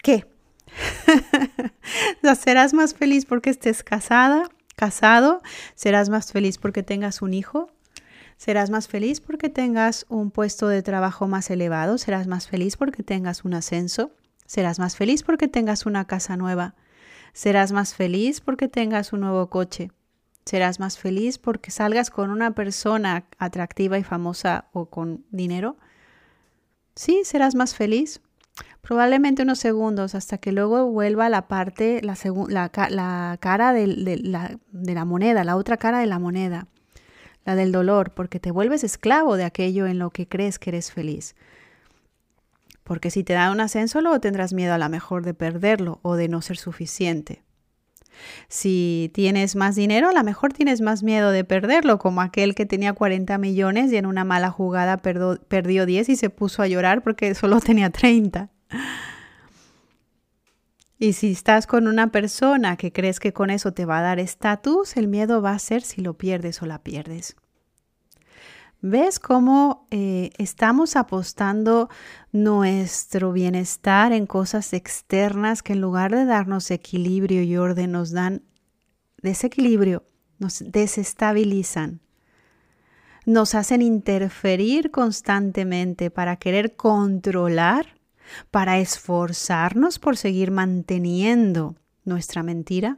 ¿qué? 0.02 0.26
serás 2.40 2.74
más 2.74 2.94
feliz 2.94 3.26
porque 3.26 3.50
estés 3.50 3.84
casada, 3.84 4.50
casado, 4.76 5.42
serás 5.76 6.10
más 6.10 6.32
feliz 6.32 6.58
porque 6.58 6.84
tengas 6.84 7.22
un 7.22 7.34
hijo, 7.34 7.72
serás 8.38 8.70
más 8.70 8.88
feliz 8.88 9.20
porque 9.22 9.50
tengas 9.50 10.06
un 10.10 10.32
puesto 10.32 10.68
de 10.68 10.82
trabajo 10.82 11.28
más 11.28 11.50
elevado, 11.50 11.98
serás 11.98 12.28
más 12.28 12.48
feliz 12.48 12.78
porque 12.78 13.04
tengas 13.04 13.44
un 13.44 13.54
ascenso, 13.54 14.12
serás 14.46 14.80
más 14.80 14.96
feliz 14.96 15.24
porque 15.24 15.48
tengas 15.48 15.86
una 15.86 16.06
casa 16.06 16.38
nueva, 16.38 16.76
serás 17.34 17.72
más 17.72 17.94
feliz 17.94 18.42
porque 18.42 18.68
tengas 18.68 19.12
un 19.12 19.22
nuevo 19.22 19.50
coche, 19.50 19.92
serás 20.46 20.80
más 20.80 20.98
feliz 20.98 21.38
porque 21.38 21.72
salgas 21.72 22.10
con 22.10 22.30
una 22.30 22.52
persona 22.56 23.26
atractiva 23.38 23.98
y 23.98 24.04
famosa 24.04 24.70
o 24.74 24.86
con 24.86 25.26
dinero. 25.30 25.78
Sí, 26.96 27.22
serás 27.24 27.56
más 27.56 27.76
feliz 27.76 28.22
probablemente 28.82 29.44
unos 29.44 29.60
segundos 29.60 30.16
hasta 30.16 30.38
que 30.38 30.52
luego 30.52 30.88
vuelva 30.88 31.30
la 31.30 31.48
parte, 31.48 32.02
la, 32.02 32.18
la, 32.50 33.38
cara 33.40 33.74
de, 33.74 33.88
la, 33.88 34.58
de 34.72 34.94
la 34.94 35.06
moneda, 35.06 35.44
la 35.44 35.56
otra 35.56 35.78
cara 35.78 36.00
de 36.00 36.08
la 36.08 36.20
moneda, 36.20 36.68
la 37.46 37.56
del 37.56 37.72
dolor, 37.72 38.12
porque 38.12 38.40
te 38.40 38.52
vuelves 38.52 38.84
esclavo 38.84 39.36
de 39.38 39.44
aquello 39.44 39.88
en 39.88 40.00
lo 40.00 40.10
que 40.10 40.28
crees 40.28 40.60
que 40.60 40.72
eres 40.72 40.92
feliz. 40.92 41.36
Porque 42.84 43.12
si 43.12 43.24
te 43.24 43.34
da 43.34 43.52
un 43.52 43.60
ascenso, 43.60 44.02
luego 44.02 44.20
tendrás 44.20 44.54
miedo 44.54 44.74
a 44.74 44.80
la 44.80 44.90
mejor 44.90 45.24
de 45.24 45.36
perderlo 45.36 46.00
o 46.02 46.16
de 46.16 46.28
no 46.28 46.42
ser 46.42 46.58
suficiente. 46.58 47.44
Si 48.48 49.12
tienes 49.14 49.56
más 49.56 49.76
dinero, 49.76 50.10
a 50.10 50.14
lo 50.14 50.24
mejor 50.24 50.54
tienes 50.54 50.82
más 50.82 51.04
miedo 51.04 51.32
de 51.32 51.44
perderlo, 51.44 52.00
como 52.00 52.22
aquel 52.22 52.56
que 52.56 52.66
tenía 52.66 52.94
40 52.94 53.38
millones 53.38 53.92
y 53.92 53.98
en 53.98 54.06
una 54.06 54.24
mala 54.24 54.52
jugada 54.52 54.98
perdió 54.98 55.86
10 55.86 56.10
y 56.10 56.16
se 56.16 56.30
puso 56.30 56.62
a 56.62 56.68
llorar 56.68 57.02
porque 57.02 57.34
solo 57.36 57.60
tenía 57.60 57.90
30. 57.90 58.50
Y 60.98 61.14
si 61.14 61.32
estás 61.32 61.66
con 61.66 61.88
una 61.88 62.12
persona 62.12 62.76
que 62.76 62.92
crees 62.92 63.22
que 63.22 63.32
con 63.32 63.50
eso 63.50 63.72
te 63.72 63.86
va 63.86 64.00
a 64.00 64.02
dar 64.02 64.20
estatus, 64.20 64.98
el 64.98 65.08
miedo 65.08 65.42
va 65.42 65.52
a 65.52 65.60
ser 65.60 65.82
si 65.82 66.02
lo 66.02 66.16
pierdes 66.16 66.62
o 66.62 66.66
la 66.66 66.84
pierdes. 66.84 67.38
¿Ves 68.82 69.20
cómo 69.20 69.88
eh, 69.92 70.32
estamos 70.38 70.96
apostando 70.96 71.90
nuestro 72.32 73.34
bienestar 73.34 74.14
en 74.14 74.26
cosas 74.26 74.74
externas 74.74 75.62
que 75.62 75.74
en 75.74 75.82
lugar 75.82 76.16
de 76.16 76.26
darnos 76.26 76.72
equilibrio 76.72 77.44
y 77.44 77.58
orden 77.58 77.92
nos 77.92 78.12
dan 78.12 78.44
desequilibrio, 79.22 80.06
nos 80.38 80.64
desestabilizan? 80.66 82.00
Nos 83.26 83.54
hacen 83.54 83.82
interferir 83.82 84.92
constantemente 84.92 86.10
para 86.10 86.38
querer 86.38 86.76
controlar 86.76 88.00
para 88.52 88.80
esforzarnos 88.80 90.00
por 90.00 90.18
seguir 90.18 90.52
manteniendo 90.52 91.76
nuestra 92.06 92.44
mentira? 92.44 92.98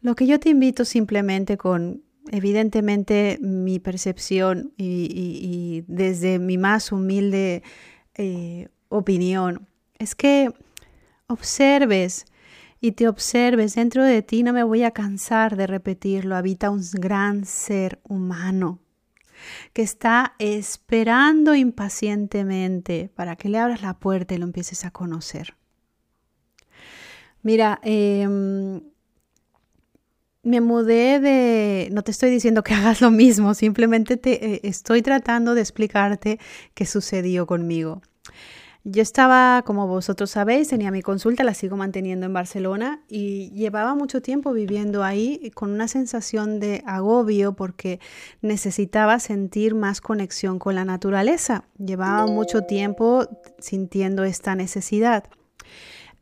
Lo 0.00 0.14
que 0.14 0.26
yo 0.26 0.38
te 0.38 0.50
invito 0.50 0.84
simplemente 0.84 1.56
con, 1.56 2.02
evidentemente, 2.30 3.38
mi 3.40 3.78
percepción 3.78 4.72
y, 4.76 5.84
desde 5.86 6.38
mi 6.38 6.58
más 6.58 6.92
humilde 6.92 7.62
eh, 8.14 8.68
opinión 8.88 9.66
es 9.98 10.14
que 10.14 10.52
observes 11.26 12.26
y 12.80 12.92
te 12.92 13.08
observes 13.08 13.74
dentro 13.74 14.04
de 14.04 14.22
ti, 14.22 14.42
no 14.42 14.52
me 14.52 14.62
voy 14.62 14.82
a 14.82 14.90
cansar 14.90 15.56
de 15.56 15.66
repetirlo, 15.66 16.36
habita 16.36 16.70
un 16.70 16.82
gran 16.92 17.46
ser 17.46 18.00
humano 18.04 18.80
que 19.72 19.82
está 19.82 20.34
esperando 20.38 21.54
impacientemente 21.54 23.10
para 23.14 23.36
que 23.36 23.48
le 23.48 23.58
abras 23.58 23.82
la 23.82 23.98
puerta 23.98 24.34
y 24.34 24.38
lo 24.38 24.44
empieces 24.44 24.84
a 24.84 24.90
conocer. 24.90 25.56
Mira, 27.42 27.80
em, 27.82 28.80
me 30.44 30.60
mudé 30.60 31.20
de, 31.20 31.88
no 31.92 32.02
te 32.02 32.10
estoy 32.10 32.30
diciendo 32.30 32.62
que 32.62 32.74
hagas 32.74 33.00
lo 33.00 33.10
mismo, 33.10 33.54
simplemente 33.54 34.16
te 34.16 34.54
eh, 34.54 34.60
estoy 34.64 35.02
tratando 35.02 35.54
de 35.54 35.60
explicarte 35.60 36.38
qué 36.74 36.86
sucedió 36.86 37.46
conmigo. 37.46 38.02
Yo 38.86 39.00
estaba, 39.00 39.62
como 39.64 39.86
vosotros 39.86 40.30
sabéis, 40.30 40.68
tenía 40.68 40.90
mi 40.90 41.00
consulta, 41.00 41.42
la 41.42 41.54
sigo 41.54 41.74
manteniendo 41.74 42.26
en 42.26 42.34
Barcelona 42.34 43.00
y 43.08 43.50
llevaba 43.52 43.94
mucho 43.94 44.20
tiempo 44.20 44.52
viviendo 44.52 45.02
ahí 45.02 45.50
con 45.54 45.70
una 45.70 45.88
sensación 45.88 46.60
de 46.60 46.82
agobio 46.84 47.54
porque 47.54 47.98
necesitaba 48.42 49.20
sentir 49.20 49.74
más 49.74 50.02
conexión 50.02 50.58
con 50.58 50.74
la 50.74 50.84
naturaleza. 50.84 51.64
Llevaba 51.78 52.26
mucho 52.26 52.64
tiempo 52.64 53.26
sintiendo 53.58 54.22
esta 54.22 54.54
necesidad. 54.54 55.24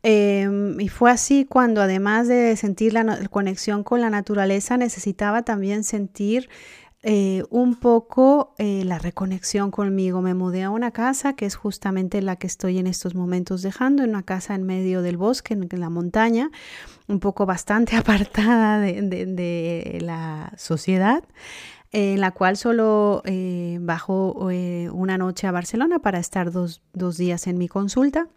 Em, 0.05 0.79
y 0.81 0.89
fue 0.89 1.11
así 1.11 1.45
cuando 1.45 1.81
además 1.81 2.27
de 2.27 2.57
sentir 2.57 2.93
la 2.93 3.27
conexión 3.29 3.83
con 3.83 4.01
la 4.01 4.09
naturaleza, 4.09 4.75
necesitaba 4.75 5.43
también 5.43 5.85
sentir 5.85 6.49
eh, 7.05 7.43
un 7.49 7.75
poco 7.75 8.53
eh, 8.57 8.83
la 8.85 8.97
reconexión 8.97 9.71
conmigo. 9.71 10.21
Me 10.21 10.33
mudé 10.33 10.63
a 10.63 10.69
una 10.69 10.91
casa 10.91 11.33
que 11.33 11.45
es 11.45 11.55
justamente 11.55 12.21
la 12.21 12.37
que 12.37 12.47
estoy 12.47 12.79
en 12.79 12.87
estos 12.87 13.15
momentos 13.15 13.61
dejando, 13.61 14.03
en 14.03 14.11
una 14.11 14.23
casa 14.23 14.55
en 14.55 14.63
medio 14.63 15.01
del 15.01 15.17
bosque, 15.17 15.53
en, 15.53 15.67
la 15.71 15.89
montaña, 15.89 16.49
un 17.07 17.19
poco 17.19 17.45
bastante 17.45 17.95
apartada 17.97 18.79
de, 18.79 19.99
la 20.01 20.53
sociedad 20.57 21.23
en 21.91 22.21
la 22.21 22.31
cual 22.31 22.57
solo 22.57 23.21
eh, 23.25 23.77
bajo 23.81 24.31
una 24.93 25.17
noche 25.17 25.45
a 25.45 25.51
Barcelona 25.51 25.99
para 25.99 26.19
estar 26.19 26.51
dos, 26.51 26.81
dos 26.93 27.17
días 27.17 27.47
en 27.47 27.57
mi 27.57 27.67
consulta. 27.67 28.27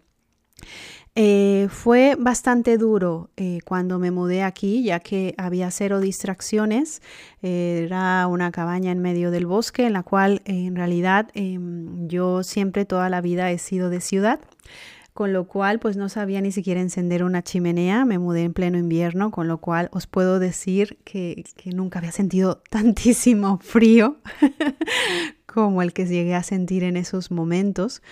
Eh, 1.18 1.68
fue 1.70 2.14
bastante 2.18 2.76
duro 2.76 3.31
eh, 3.38 3.61
cuando 3.64 3.98
me 3.98 4.11
mudé 4.11 4.42
aquí, 4.42 4.83
ya 4.85 5.00
que 5.00 5.35
había 5.38 5.70
cero 5.70 6.00
distracciones. 6.00 7.00
era 7.40 8.26
una 8.26 8.52
cabaña 8.52 8.92
en 8.92 9.00
medio 9.00 9.31
del 9.31 9.46
bosque, 9.46 9.87
en 9.87 9.94
la 9.94 10.02
cual 10.02 10.42
en 10.44 10.76
realidad 10.76 11.31
em, 11.33 12.07
yo 12.07 12.42
siempre 12.42 12.85
toda 12.85 13.09
la 13.09 13.22
vida 13.22 13.50
he 13.50 13.59
sido 13.59 13.88
de 13.88 14.00
ciudad 14.00 14.40
con 15.14 15.33
lo 15.33 15.46
cual 15.46 15.79
pues 15.79 15.96
no 15.96 16.11
sabía 16.11 16.42
ni 16.42 16.52
siquiera 16.52 16.83
encender 16.83 17.24
una 17.24 17.42
chimenea, 17.42 18.05
me 18.05 18.18
mudé 18.18 18.42
en 18.42 18.52
pleno 18.52 18.76
invierno, 18.76 19.31
con 19.31 19.48
lo 19.48 19.57
cual 19.62 19.88
os 19.92 20.07
puedo 20.07 20.38
decir 20.38 20.98
que 21.05 21.42
nunca 21.64 22.00
había 22.00 22.12
sentido 22.12 22.62
tantísimo 22.70 23.59
frío 23.62 24.18
como 25.57 25.81
el 25.81 25.95
que 25.95 26.05
llegué 26.05 26.35
a 26.35 26.42
sentir 26.42 26.85
en 26.85 26.99
esos 26.99 27.31
momentos. 27.31 28.03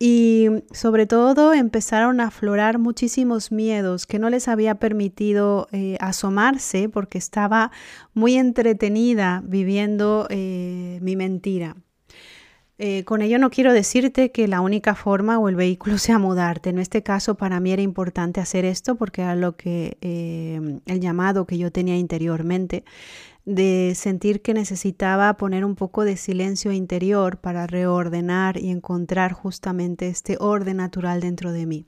Y 0.00 0.48
sobre 0.72 1.06
todo 1.06 1.54
empezaron 1.54 2.20
a 2.20 2.28
aflorar 2.28 2.78
muchísimos 2.78 3.52
miedos 3.52 4.06
que 4.06 4.18
no 4.18 4.28
les 4.28 4.48
había 4.48 4.74
permitido 4.76 5.68
eh, 5.70 5.96
asomarse 6.00 6.88
porque 6.88 7.18
estaba 7.18 7.70
muy 8.12 8.34
entretenida 8.34 9.42
viviendo 9.44 10.26
eh, 10.30 10.98
mi 11.00 11.14
mentira. 11.14 11.76
Eh, 12.78 13.04
con 13.04 13.20
ello 13.20 13.38
no 13.38 13.50
quiero 13.50 13.74
decirte 13.74 14.32
que 14.32 14.48
la 14.48 14.62
única 14.62 14.94
forma 14.94 15.38
o 15.38 15.48
el 15.48 15.54
vehículo 15.54 15.98
sea 15.98 16.18
mudarte. 16.18 16.70
En 16.70 16.78
este 16.78 17.04
caso 17.04 17.36
para 17.36 17.60
mí 17.60 17.70
era 17.70 17.82
importante 17.82 18.40
hacer 18.40 18.64
esto 18.64 18.96
porque 18.96 19.20
era 19.20 19.36
lo 19.36 19.56
que 19.56 19.98
el 20.86 21.00
llamado 21.00 21.46
que 21.46 21.58
yo 21.58 21.70
tenía 21.70 21.96
interiormente 21.96 22.84
de 23.54 23.94
sentir 23.96 24.42
que 24.42 24.54
necesitaba 24.54 25.34
poner 25.36 25.64
un 25.64 25.74
poco 25.74 26.04
de 26.04 26.16
silencio 26.16 26.70
interior 26.70 27.38
para 27.38 27.66
reordenar 27.66 28.56
y 28.56 28.70
encontrar 28.70 29.32
justamente 29.32 30.08
este 30.08 30.36
orden 30.38 30.76
natural 30.76 31.20
dentro 31.20 31.52
de 31.52 31.66
mí. 31.66 31.86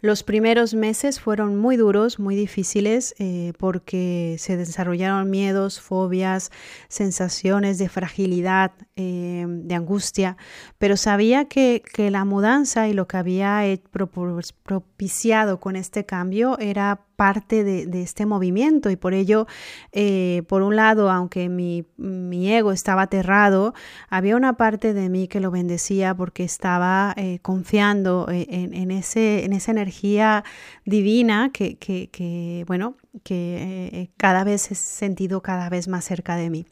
Los 0.00 0.24
primeros 0.24 0.74
meses 0.74 1.20
fueron 1.20 1.56
muy 1.56 1.76
duros, 1.76 2.18
muy 2.18 2.34
difíciles, 2.34 3.14
eh, 3.20 3.52
porque 3.56 4.34
se 4.38 4.56
desarrollaron 4.56 5.30
miedos, 5.30 5.80
fobias, 5.80 6.50
sensaciones 6.88 7.78
de 7.78 7.88
fragilidad, 7.88 8.72
eh, 8.96 9.44
de 9.46 9.74
angustia, 9.76 10.36
pero 10.78 10.96
sabía 10.96 11.44
que, 11.44 11.84
que, 11.94 12.10
la 12.10 12.24
mudanza 12.24 12.88
y 12.88 12.94
lo 12.94 13.06
que 13.06 13.16
había 13.16 13.62
propiciado 14.64 15.60
con 15.60 15.76
este 15.76 16.04
cambio 16.04 16.58
era 16.58 17.06
parte 17.22 17.62
de, 17.62 18.02
este 18.02 18.26
movimiento 18.26 18.90
y 18.90 18.96
por 18.96 19.14
ello, 19.14 19.46
eh, 19.92 20.42
por 20.48 20.62
un 20.62 20.74
lado, 20.74 21.08
aunque 21.08 21.48
mi, 21.48 21.86
ego 22.48 22.72
estaba 22.72 23.02
aterrado, 23.02 23.74
había 24.08 24.34
una 24.34 24.54
parte 24.56 24.92
de 24.92 25.08
mí 25.08 25.28
que 25.28 25.38
lo 25.38 25.52
bendecía 25.52 26.16
porque 26.16 26.42
estaba 26.42 27.14
eh, 27.16 27.38
confiando 27.40 28.26
eh, 28.28 28.46
en, 28.50 28.90
ese, 28.90 29.44
en 29.44 29.52
esa 29.52 29.70
energía 29.70 30.42
divina 30.84 31.50
que, 31.52 31.76
que 31.76 32.64
bueno, 32.66 32.96
que 33.22 34.10
cada 34.16 34.42
vez 34.42 34.72
he 34.72 34.74
sentido 34.74 35.42
cada 35.42 35.68
vez 35.68 35.86
más 35.86 36.04
cerca 36.04 36.34
de 36.34 36.50
mí 36.50 36.66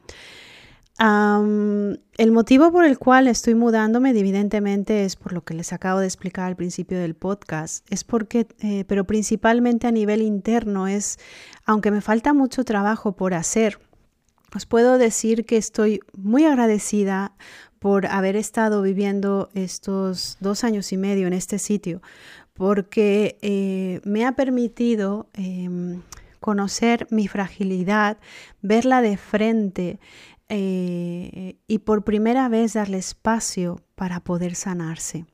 el 1.00 2.30
motivo 2.32 2.70
por 2.70 2.84
el 2.84 2.98
cual 2.98 3.26
estoy 3.26 3.54
mudándome, 3.54 4.10
evidentemente, 4.10 5.04
es 5.04 5.16
por 5.16 5.32
lo 5.32 5.42
que 5.42 5.54
les 5.54 5.72
acabo 5.72 6.00
de 6.00 6.06
explicar 6.06 6.46
al 6.46 6.56
principio 6.56 6.98
del 6.98 7.14
podcast. 7.14 7.86
Es 7.90 8.04
porque, 8.04 8.46
eh, 8.60 8.84
pero 8.86 9.04
principalmente 9.04 9.86
a 9.86 9.92
nivel 9.92 10.20
interno, 10.20 10.88
es, 10.88 11.18
aunque 11.64 11.90
me 11.90 12.02
falta 12.02 12.34
mucho 12.34 12.64
trabajo 12.64 13.12
por 13.12 13.32
hacer, 13.32 13.78
os 14.54 14.66
puedo 14.66 14.98
decir 14.98 15.46
que 15.46 15.56
estoy 15.56 16.00
muy 16.14 16.44
agradecida 16.44 17.32
por 17.78 18.06
haber 18.06 18.36
estado 18.36 18.82
viviendo 18.82 19.48
estos 19.54 20.36
dos 20.40 20.64
años 20.64 20.92
y 20.92 20.98
medio 20.98 21.26
en 21.26 21.32
este 21.32 21.58
sitio, 21.58 22.02
porque 22.52 23.38
eh, 23.40 24.00
me 24.04 24.26
ha 24.26 24.32
permitido 24.32 25.28
em, 25.32 26.02
conocer 26.40 27.06
mi 27.10 27.28
fragilidad, 27.28 28.18
verla 28.60 29.02
de 29.02 29.16
frente, 29.16 30.00
eh, 30.50 31.56
y 31.68 31.78
por 31.78 32.02
primera 32.02 32.48
vez 32.48 32.74
darle 32.74 32.98
espacio 32.98 33.80
para 33.94 34.18
poder 34.20 34.56
sanarse. 34.56 35.24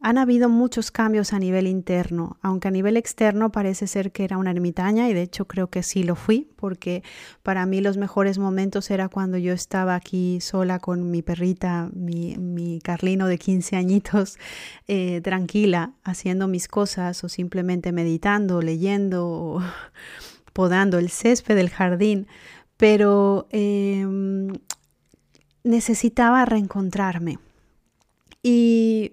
Han 0.00 0.16
habido 0.16 0.48
muchos 0.48 0.92
cambios 0.92 1.32
a 1.32 1.40
nivel 1.40 1.66
interno, 1.66 2.38
aunque 2.40 2.68
a 2.68 2.70
nivel 2.70 2.96
externo 2.96 3.50
parece 3.50 3.88
ser 3.88 4.12
que 4.12 4.22
era 4.22 4.38
una 4.38 4.52
ermitaña 4.52 5.08
y 5.08 5.12
de 5.12 5.22
hecho 5.22 5.46
creo 5.46 5.70
que 5.70 5.82
sí 5.82 6.04
lo 6.04 6.14
fui, 6.14 6.48
porque 6.54 7.02
para 7.42 7.66
mí 7.66 7.80
los 7.80 7.96
mejores 7.96 8.38
momentos 8.38 8.92
era 8.92 9.08
cuando 9.08 9.38
yo 9.38 9.52
estaba 9.52 9.96
aquí 9.96 10.40
sola 10.40 10.78
con 10.78 11.10
mi 11.10 11.22
perrita, 11.22 11.90
mi, 11.92 12.78
Carlino 12.84 13.26
de 13.26 13.38
15 13.38 13.74
añitos, 13.74 14.38
eh, 14.86 15.20
tranquila, 15.22 15.94
haciendo 16.04 16.46
mis 16.46 16.68
cosas 16.68 17.24
o 17.24 17.28
simplemente 17.28 17.90
meditando, 17.90 18.62
leyendo 18.62 19.60
podando 20.52 20.98
el 20.98 21.10
césped 21.10 21.56
del 21.56 21.70
jardín 21.70 22.28
pero 22.78 23.48
em, 23.50 24.52
necesitaba 25.64 26.46
reencontrarme. 26.46 27.38
Y 28.42 29.12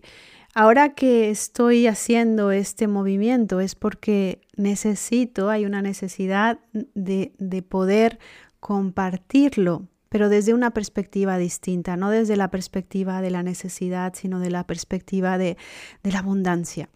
ahora 0.54 0.93
que 0.93 1.30
estoy 1.32 1.88
haciendo 1.88 2.51
este 2.51 2.88
movimiento 2.88 3.60
es 3.60 3.75
porque 3.75 4.39
necesito, 4.56 5.49
hay 5.49 5.65
una 5.65 5.82
necesidad 5.82 6.60
de, 6.93 7.34
poder 7.67 8.19
compartirlo, 8.60 9.88
pero 10.10 10.30
desde 10.30 10.54
una 10.54 10.71
perspectiva 10.71 11.38
distinta, 11.38 11.97
no 11.97 12.12
desde 12.12 12.38
la 12.38 12.51
perspectiva 12.51 13.21
de 13.21 13.32
la 13.32 13.41
necesidad, 13.41 14.13
sino 14.15 14.39
de 14.39 14.51
la 14.51 14.65
perspectiva 14.65 15.39
de, 15.39 15.58
de 16.04 16.12
la 16.12 16.19
abundancia. 16.19 16.89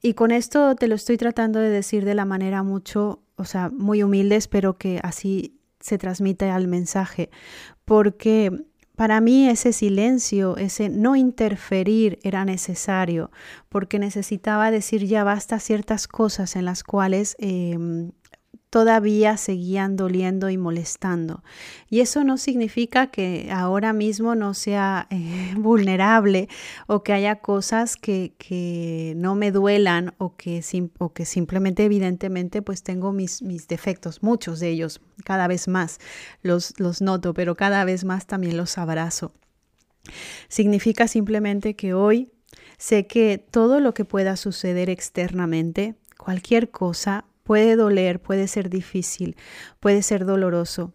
Y 0.00 0.14
con 0.14 0.32
esto 0.32 0.74
te 0.74 0.88
lo 0.88 0.94
estoy 0.94 1.18
tratando 1.18 1.60
de 1.60 1.68
decir 1.68 2.06
de 2.06 2.14
la 2.14 2.24
manera 2.24 2.62
mucho, 2.62 3.22
o 3.36 3.44
sea, 3.44 3.68
muy 3.68 4.02
humilde, 4.02 4.36
espero 4.36 4.76
que 4.78 4.98
así 5.02 5.60
se 5.82 5.98
transmite 5.98 6.48
al 6.48 6.68
mensaje, 6.68 7.28
porque 7.84 8.50
para 8.96 9.20
mí 9.20 9.48
ese 9.48 9.72
silencio, 9.72 10.56
ese 10.56 10.88
no 10.88 11.16
interferir 11.16 12.18
era 12.22 12.44
necesario, 12.44 13.30
porque 13.68 13.98
necesitaba 13.98 14.70
decir 14.70 15.06
ya 15.06 15.24
basta 15.24 15.58
ciertas 15.58 16.06
cosas 16.06 16.56
en 16.56 16.64
las 16.64 16.84
cuales 16.84 17.36
em, 17.38 18.12
todavía 18.72 19.36
seguían 19.36 19.96
doliendo 19.96 20.48
y 20.48 20.56
molestando. 20.56 21.44
Y 21.90 22.00
eso 22.00 22.24
no 22.24 22.38
significa 22.38 23.08
que 23.08 23.50
ahora 23.52 23.92
mismo 23.92 24.34
no 24.34 24.54
sea 24.54 25.08
eh, 25.10 25.52
vulnerable 25.58 26.48
o 26.86 27.02
que 27.02 27.12
haya 27.12 27.40
cosas 27.40 27.96
que, 27.96 28.32
que 28.38 29.12
no 29.18 29.34
me 29.34 29.52
duelan 29.52 30.14
o 30.16 30.36
que, 30.38 30.64
o 30.96 31.12
que 31.12 31.26
simplemente 31.26 31.84
evidentemente 31.84 32.62
pues 32.62 32.82
tengo 32.82 33.12
mis, 33.12 33.42
mis 33.42 33.68
defectos, 33.68 34.22
muchos 34.22 34.58
de 34.58 34.70
ellos, 34.70 35.02
cada 35.22 35.48
vez 35.48 35.68
más 35.68 35.98
los, 36.40 36.72
los 36.80 37.02
noto, 37.02 37.34
pero 37.34 37.56
cada 37.56 37.84
vez 37.84 38.04
más 38.04 38.26
también 38.26 38.56
los 38.56 38.78
abrazo. 38.78 39.34
Significa 40.48 41.08
simplemente 41.08 41.76
que 41.76 41.92
hoy 41.92 42.30
Sé 42.78 43.06
que 43.06 43.38
todo 43.38 43.78
lo 43.78 43.94
que 43.94 44.04
pueda 44.04 44.36
suceder 44.36 44.90
externamente, 44.90 45.94
cualquier 46.18 46.70
cosa, 46.70 47.24
puede 47.52 47.76
doler, 47.76 48.18
puede 48.18 48.48
ser 48.48 48.70
difícil, 48.70 49.36
puede 49.78 50.00
ser 50.00 50.24
doloroso, 50.24 50.94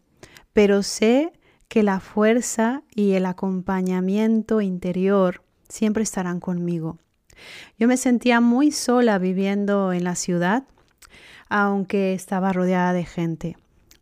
pero 0.54 0.82
sé 0.82 1.32
que 1.68 1.84
la 1.84 2.00
fuerza 2.00 2.82
y 2.96 3.12
el 3.12 3.28
acompañamiento 3.28 4.60
interior 4.60 5.44
siempre 5.70 6.02
estarán 6.02 6.40
conmigo. 6.40 6.98
Yo 7.78 7.88
me 7.88 7.96
sentía 7.96 8.42
muy 8.42 8.72
sola 8.72 9.20
viviendo 9.20 9.94
en 9.94 10.04
la 10.04 10.16
ciudad, 10.16 10.64
aunque 11.48 12.16
estaba 12.16 12.54
rodeada 12.54 12.92
de 12.92 13.06
gente. 13.06 13.56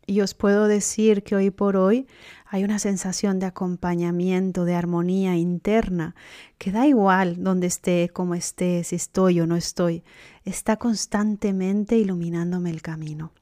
Y 0.06 0.22
os 0.22 0.32
puedo 0.32 0.66
decir 0.66 1.24
que 1.24 1.36
hoy 1.36 1.50
por 1.50 1.76
hoy 1.76 2.06
hay 2.46 2.64
una 2.64 2.78
sensación 2.78 3.38
de 3.38 3.46
acompañamiento, 3.46 4.64
de 4.64 4.76
armonía 4.76 5.36
interna, 5.36 6.14
que 6.56 6.72
da 6.72 6.86
igual 6.86 7.42
donde 7.42 7.66
esté, 7.66 8.08
cómo 8.10 8.34
esté, 8.34 8.82
si 8.82 8.96
estoy 8.96 9.40
o 9.40 9.46
no 9.46 9.56
estoy, 9.56 10.04
está 10.46 10.76
constantemente 10.76 11.98
iluminándome 11.98 12.70
el 12.70 12.80
camino. 12.80 13.32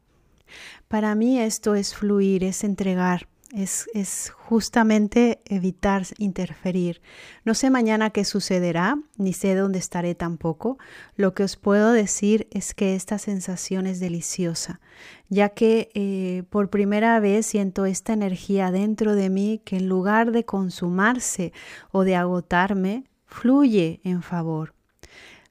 Para 0.89 1.15
mí 1.15 1.39
esto 1.39 1.75
es 1.75 1.95
fluir, 1.95 2.43
es 2.43 2.65
entregar, 2.65 3.29
es, 3.55 4.33
justamente 4.35 5.41
evitar 5.45 6.05
interferir. 6.19 7.01
No 7.45 7.55
sé 7.55 7.71
mañana 7.71 8.11
qué 8.11 8.25
sucederá, 8.25 8.99
ni 9.17 9.33
sé 9.33 9.55
dónde 9.55 9.79
estaré 9.79 10.15
tampoco. 10.15 10.79
Lo 11.17 11.35
que 11.35 11.45
os 11.45 11.57
puedo 11.57 11.93
decir 11.93 12.49
es 12.51 12.75
que 12.75 12.95
esta 12.95 13.19
sensación 13.19 13.87
es 13.87 14.01
deliciosa, 14.01 14.81
ya 15.29 15.51
que 15.51 15.89
eh, 15.95 16.43
por 16.51 16.69
primera 16.69 17.21
vez 17.21 17.47
siento 17.47 17.87
esta 17.87 18.13
energía 18.13 18.71
dentro 18.71 19.15
de 19.15 19.31
mí 19.31 19.61
que 19.65 19.77
en 19.77 19.89
lugar 19.89 20.33
de 20.33 20.45
consumarse 20.45 21.53
o 21.93 22.05
de 22.05 22.17
agotarme, 22.17 23.05
fluye 23.27 24.01
en 24.05 24.23
favor. 24.23 24.75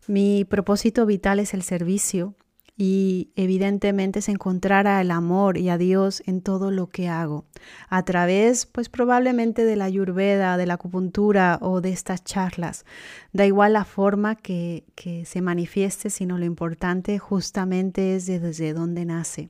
Mi 0.08 0.44
propósito 0.46 1.06
vital 1.06 1.40
es 1.40 1.54
el 1.54 1.62
servicio 1.64 2.36
y 2.76 3.32
evidentemente 3.36 4.20
es 4.20 4.30
encontrar 4.30 4.88
al 4.88 5.12
amor 5.12 5.58
y 5.58 5.70
a 5.70 5.78
Dios 5.78 6.24
en 6.26 6.42
todo 6.42 6.72
lo 6.72 6.88
que 6.88 7.08
hago, 7.08 7.46
a 7.88 8.04
través 8.04 8.66
pues 8.66 8.90
probablemente 8.90 9.64
de 9.64 9.76
la 9.76 9.86
ayurveda, 9.86 10.58
de 10.58 10.66
la 10.66 10.74
acupuntura 10.76 11.60
o 11.62 11.82
de 11.82 11.92
estas 11.92 12.24
charlas. 12.24 12.86
Da 13.32 13.46
igual 13.46 13.74
la 13.74 13.86
forma 13.86 14.36
que, 14.36 14.86
que 14.96 15.26
se 15.26 15.42
manifieste, 15.42 16.10
sino 16.10 16.38
lo 16.38 16.46
importante 16.46 17.20
justamente 17.20 18.16
es 18.16 18.26
desde 18.26 18.74
dónde 18.74 19.06
nace. 19.06 19.50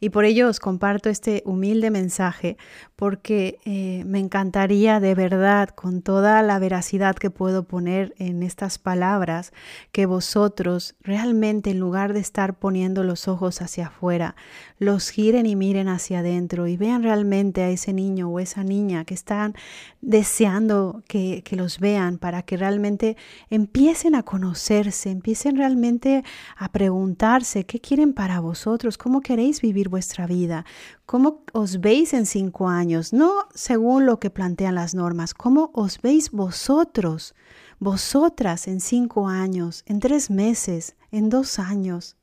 Y 0.00 0.10
por 0.10 0.24
ello 0.24 0.48
os 0.48 0.60
comparto 0.60 1.08
este 1.08 1.42
humilde 1.44 1.90
mensaje 1.90 2.56
porque 2.96 3.58
eh, 3.64 4.02
me 4.06 4.18
encantaría 4.18 5.00
de 5.00 5.14
verdad, 5.14 5.68
con 5.68 6.02
toda 6.02 6.42
la 6.42 6.58
veracidad 6.58 7.14
que 7.14 7.30
puedo 7.30 7.62
poner 7.62 8.14
en 8.18 8.42
estas 8.42 8.78
palabras, 8.78 9.52
que 9.92 10.06
vosotros 10.06 10.96
realmente 11.02 11.70
en 11.70 11.78
lugar 11.78 12.12
de 12.12 12.20
estar 12.20 12.58
poniendo 12.58 13.04
los 13.04 13.28
ojos 13.28 13.62
hacia 13.62 13.86
afuera, 13.86 14.34
los 14.78 15.10
giren 15.10 15.46
y 15.46 15.56
miren 15.56 15.88
hacia 15.88 16.20
adentro 16.20 16.66
y 16.66 16.76
vean 16.76 17.02
realmente 17.02 17.62
a 17.62 17.70
ese 17.70 17.92
niño 17.92 18.28
o 18.28 18.40
esa 18.40 18.64
niña 18.64 19.04
que 19.04 19.14
están 19.14 19.54
deseando 20.00 21.02
que, 21.08 21.42
que 21.44 21.56
los 21.56 21.78
vean 21.78 22.18
para 22.18 22.42
que 22.42 22.56
realmente 22.56 23.16
empiecen 23.50 24.14
a 24.14 24.22
conocerse, 24.22 25.10
empiecen 25.10 25.56
realmente 25.56 26.24
a 26.56 26.70
preguntarse 26.70 27.64
qué 27.64 27.80
quieren 27.80 28.12
para 28.12 28.40
vosotros, 28.40 28.98
cómo 28.98 29.20
queréis 29.20 29.47
vivir 29.60 29.88
vuestra 29.88 30.26
vida, 30.26 30.64
cómo 31.06 31.42
os 31.52 31.80
veis 31.80 32.12
en 32.12 32.26
cinco 32.26 32.68
años, 32.68 33.12
no 33.12 33.46
según 33.54 34.06
lo 34.06 34.20
que 34.20 34.30
plantean 34.30 34.74
las 34.74 34.94
normas, 34.94 35.34
cómo 35.34 35.70
os 35.74 36.00
veis 36.00 36.30
vosotros, 36.30 37.34
vosotras 37.78 38.68
en 38.68 38.80
cinco 38.80 39.28
años, 39.28 39.82
en 39.86 39.98
tres 40.00 40.30
meses, 40.30 40.94
en 41.10 41.28
dos 41.28 41.58
años 41.58 42.18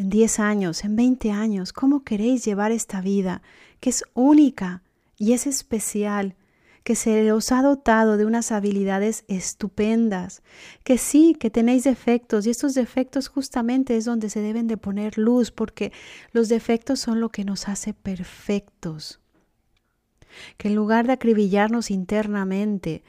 en 0.00 0.08
10 0.08 0.40
años, 0.40 0.84
en 0.84 0.96
20 0.96 1.30
años, 1.30 1.72
cómo 1.74 2.04
queréis 2.04 2.44
llevar 2.44 2.72
esta 2.72 3.02
vida, 3.02 3.42
que 3.80 3.90
es 3.90 4.02
única 4.14 4.82
y 5.18 5.32
es 5.32 5.46
especial, 5.46 6.36
que 6.82 6.94
se 6.94 7.30
os 7.32 7.52
ha 7.52 7.62
dotado 7.62 8.16
de 8.16 8.24
unas 8.24 8.52
habilidades 8.52 9.24
estupendas, 9.28 10.42
que 10.84 10.98
sí, 10.98 11.36
que 11.38 11.50
tenéis 11.50 11.84
defectos 11.84 12.46
y 12.46 12.50
estos 12.50 12.74
defectos 12.74 13.28
justamente 13.28 13.96
es 13.96 14.04
donde 14.04 14.30
se 14.30 14.40
deben 14.40 14.66
de 14.66 14.76
poner 14.76 15.18
luz, 15.18 15.50
porque 15.50 15.92
los 16.32 16.48
defectos 16.48 17.00
son 17.00 17.20
lo 17.20 17.28
que 17.28 17.44
nos 17.44 17.68
hace 17.68 17.92
perfectos. 17.92 19.20
Que 20.56 20.68
en 20.68 20.74
lugar 20.74 21.06
de 21.06 21.12
acribillarnos 21.12 21.90
internamente, 21.90 23.02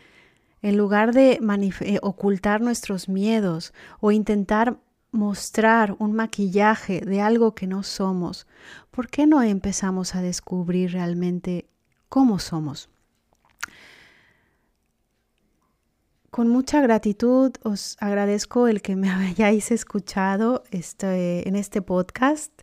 en 0.62 0.77
lugar 0.77 1.13
de 1.13 1.39
eh, 1.81 1.99
ocultar 2.01 2.62
nuestros 2.62 3.10
miedos 3.10 3.73
o 3.99 4.12
intentar 4.12 4.77
mostrar 5.12 5.95
un 5.99 6.13
maquillaje 6.13 7.01
de 7.01 7.21
algo 7.21 7.53
que 7.53 7.67
no 7.67 7.84
somos, 7.84 8.47
¿por 8.91 9.10
qué 9.10 9.27
no 9.27 9.41
empezamos 9.41 10.15
a 10.15 10.21
descubrir 10.21 10.91
realmente 10.91 11.67
cómo 12.10 12.39
somos? 12.39 12.90
Con 16.31 16.47
mucha 16.47 16.79
gratitud 16.79 17.51
os 17.63 17.97
agradezco 17.99 18.69
el 18.69 18.81
que 18.81 18.95
me 18.95 19.09
hayáis 19.11 19.69
escuchado 19.69 20.63
este, 20.71 21.47
en 21.47 21.57
este 21.57 21.81
podcast. 21.81 22.53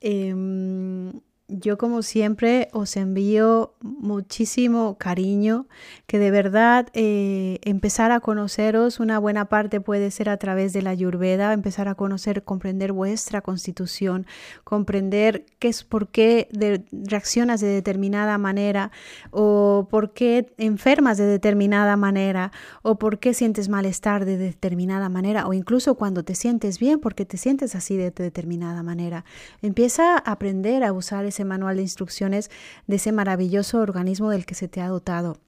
Em, 0.00 1.20
yo 1.48 1.78
como 1.78 2.02
siempre 2.02 2.68
os 2.72 2.96
envío 2.96 3.72
muchísimo 3.80 4.98
cariño, 4.98 5.66
que 6.06 6.18
de 6.18 6.30
verdad 6.30 6.88
eh, 6.92 7.58
empezar 7.62 8.12
a 8.12 8.20
conoceros, 8.20 9.00
una 9.00 9.18
buena 9.18 9.46
parte 9.46 9.80
puede 9.80 10.10
ser 10.10 10.28
a 10.28 10.36
través 10.36 10.74
de 10.74 10.82
la 10.82 10.90
Ayurveda, 10.90 11.54
empezar 11.54 11.88
a 11.88 11.94
conocer, 11.94 12.44
comprender 12.44 12.92
vuestra 12.92 13.40
constitución, 13.40 14.26
comprender 14.62 15.46
qué 15.58 15.68
es 15.68 15.84
por 15.84 16.08
qué 16.08 16.48
reaccionas 16.92 17.60
de 17.60 17.68
determinada 17.68 18.36
manera 18.36 18.90
o 19.30 19.88
por 19.90 20.12
qué 20.12 20.52
enfermas 20.58 21.16
de 21.16 21.24
determinada 21.24 21.96
manera 21.96 22.52
o 22.82 22.96
por 22.98 23.18
qué 23.18 23.32
sientes 23.32 23.70
malestar 23.70 24.26
de 24.26 24.36
determinada 24.36 25.08
manera 25.08 25.46
o 25.46 25.54
incluso 25.54 25.94
cuando 25.94 26.24
te 26.24 26.34
sientes 26.34 26.78
bien 26.78 27.00
porque 27.00 27.24
te 27.24 27.38
sientes 27.38 27.74
así 27.74 27.96
de 27.96 28.10
determinada 28.10 28.82
manera. 28.82 29.24
Empieza 29.62 30.14
a 30.14 30.18
aprender 30.18 30.84
a 30.84 30.92
usar 30.92 31.24
manual 31.44 31.76
de 31.76 31.82
instrucciones 31.82 32.50
de 32.86 32.96
ese 32.96 33.12
maravilloso 33.12 33.80
organismo 33.80 34.30
del 34.30 34.46
que 34.46 34.54
se 34.54 34.68
te 34.68 34.80
ha 34.80 34.88
dotado. 34.88 35.38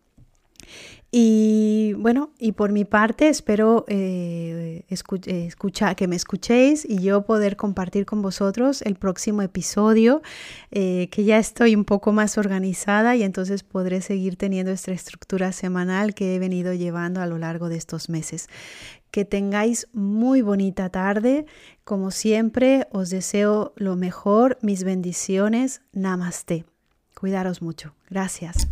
Y 1.13 1.95
bueno, 1.95 2.31
y 2.39 2.53
por 2.53 2.71
mi 2.71 2.85
parte 2.85 3.29
espero 3.29 3.85
eh, 3.89 4.85
escuchar, 4.89 5.97
que 5.97 6.07
me 6.07 6.15
escuchéis 6.15 6.87
y 6.89 7.01
yo 7.01 7.23
poder 7.23 7.57
compartir 7.57 8.07
con 8.07 8.23
vosotros 8.23 8.81
el 8.83 8.95
próximo 8.95 9.43
episodio, 9.43 10.23
eh, 10.71 11.09
que 11.11 11.25
ya 11.25 11.39
estoy 11.39 11.75
un 11.75 11.85
poco 11.85 12.13
más 12.13 12.39
organizada 12.39 13.17
y 13.17 13.25
entonces 13.25 13.65
podré 13.65 14.03
seguir 14.03 14.37
teniendo 14.37 14.71
esta 14.71 14.93
estructura 14.93 15.51
semanal 15.51 16.15
que 16.15 16.37
he 16.37 16.39
venido 16.39 16.75
llevando 16.75 17.21
a 17.21 17.27
lo 17.27 17.39
largo 17.39 17.69
de 17.69 17.77
estos 17.77 18.09
meses 18.09 18.49
que 19.11 19.25
tengáis 19.25 19.89
muy 19.93 20.43
bonita 20.43 20.89
tarde. 20.89 21.47
Como 21.85 22.11
siempre, 22.11 22.87
os 22.91 23.11
deseo 23.11 23.73
lo 23.77 23.97
mejor, 23.97 24.59
mis 24.63 24.85
bendiciones. 24.85 25.83
Namaste. 25.93 26.65
Cuidaros 27.15 27.63
mucho. 27.63 27.95
Gracias. 28.09 28.69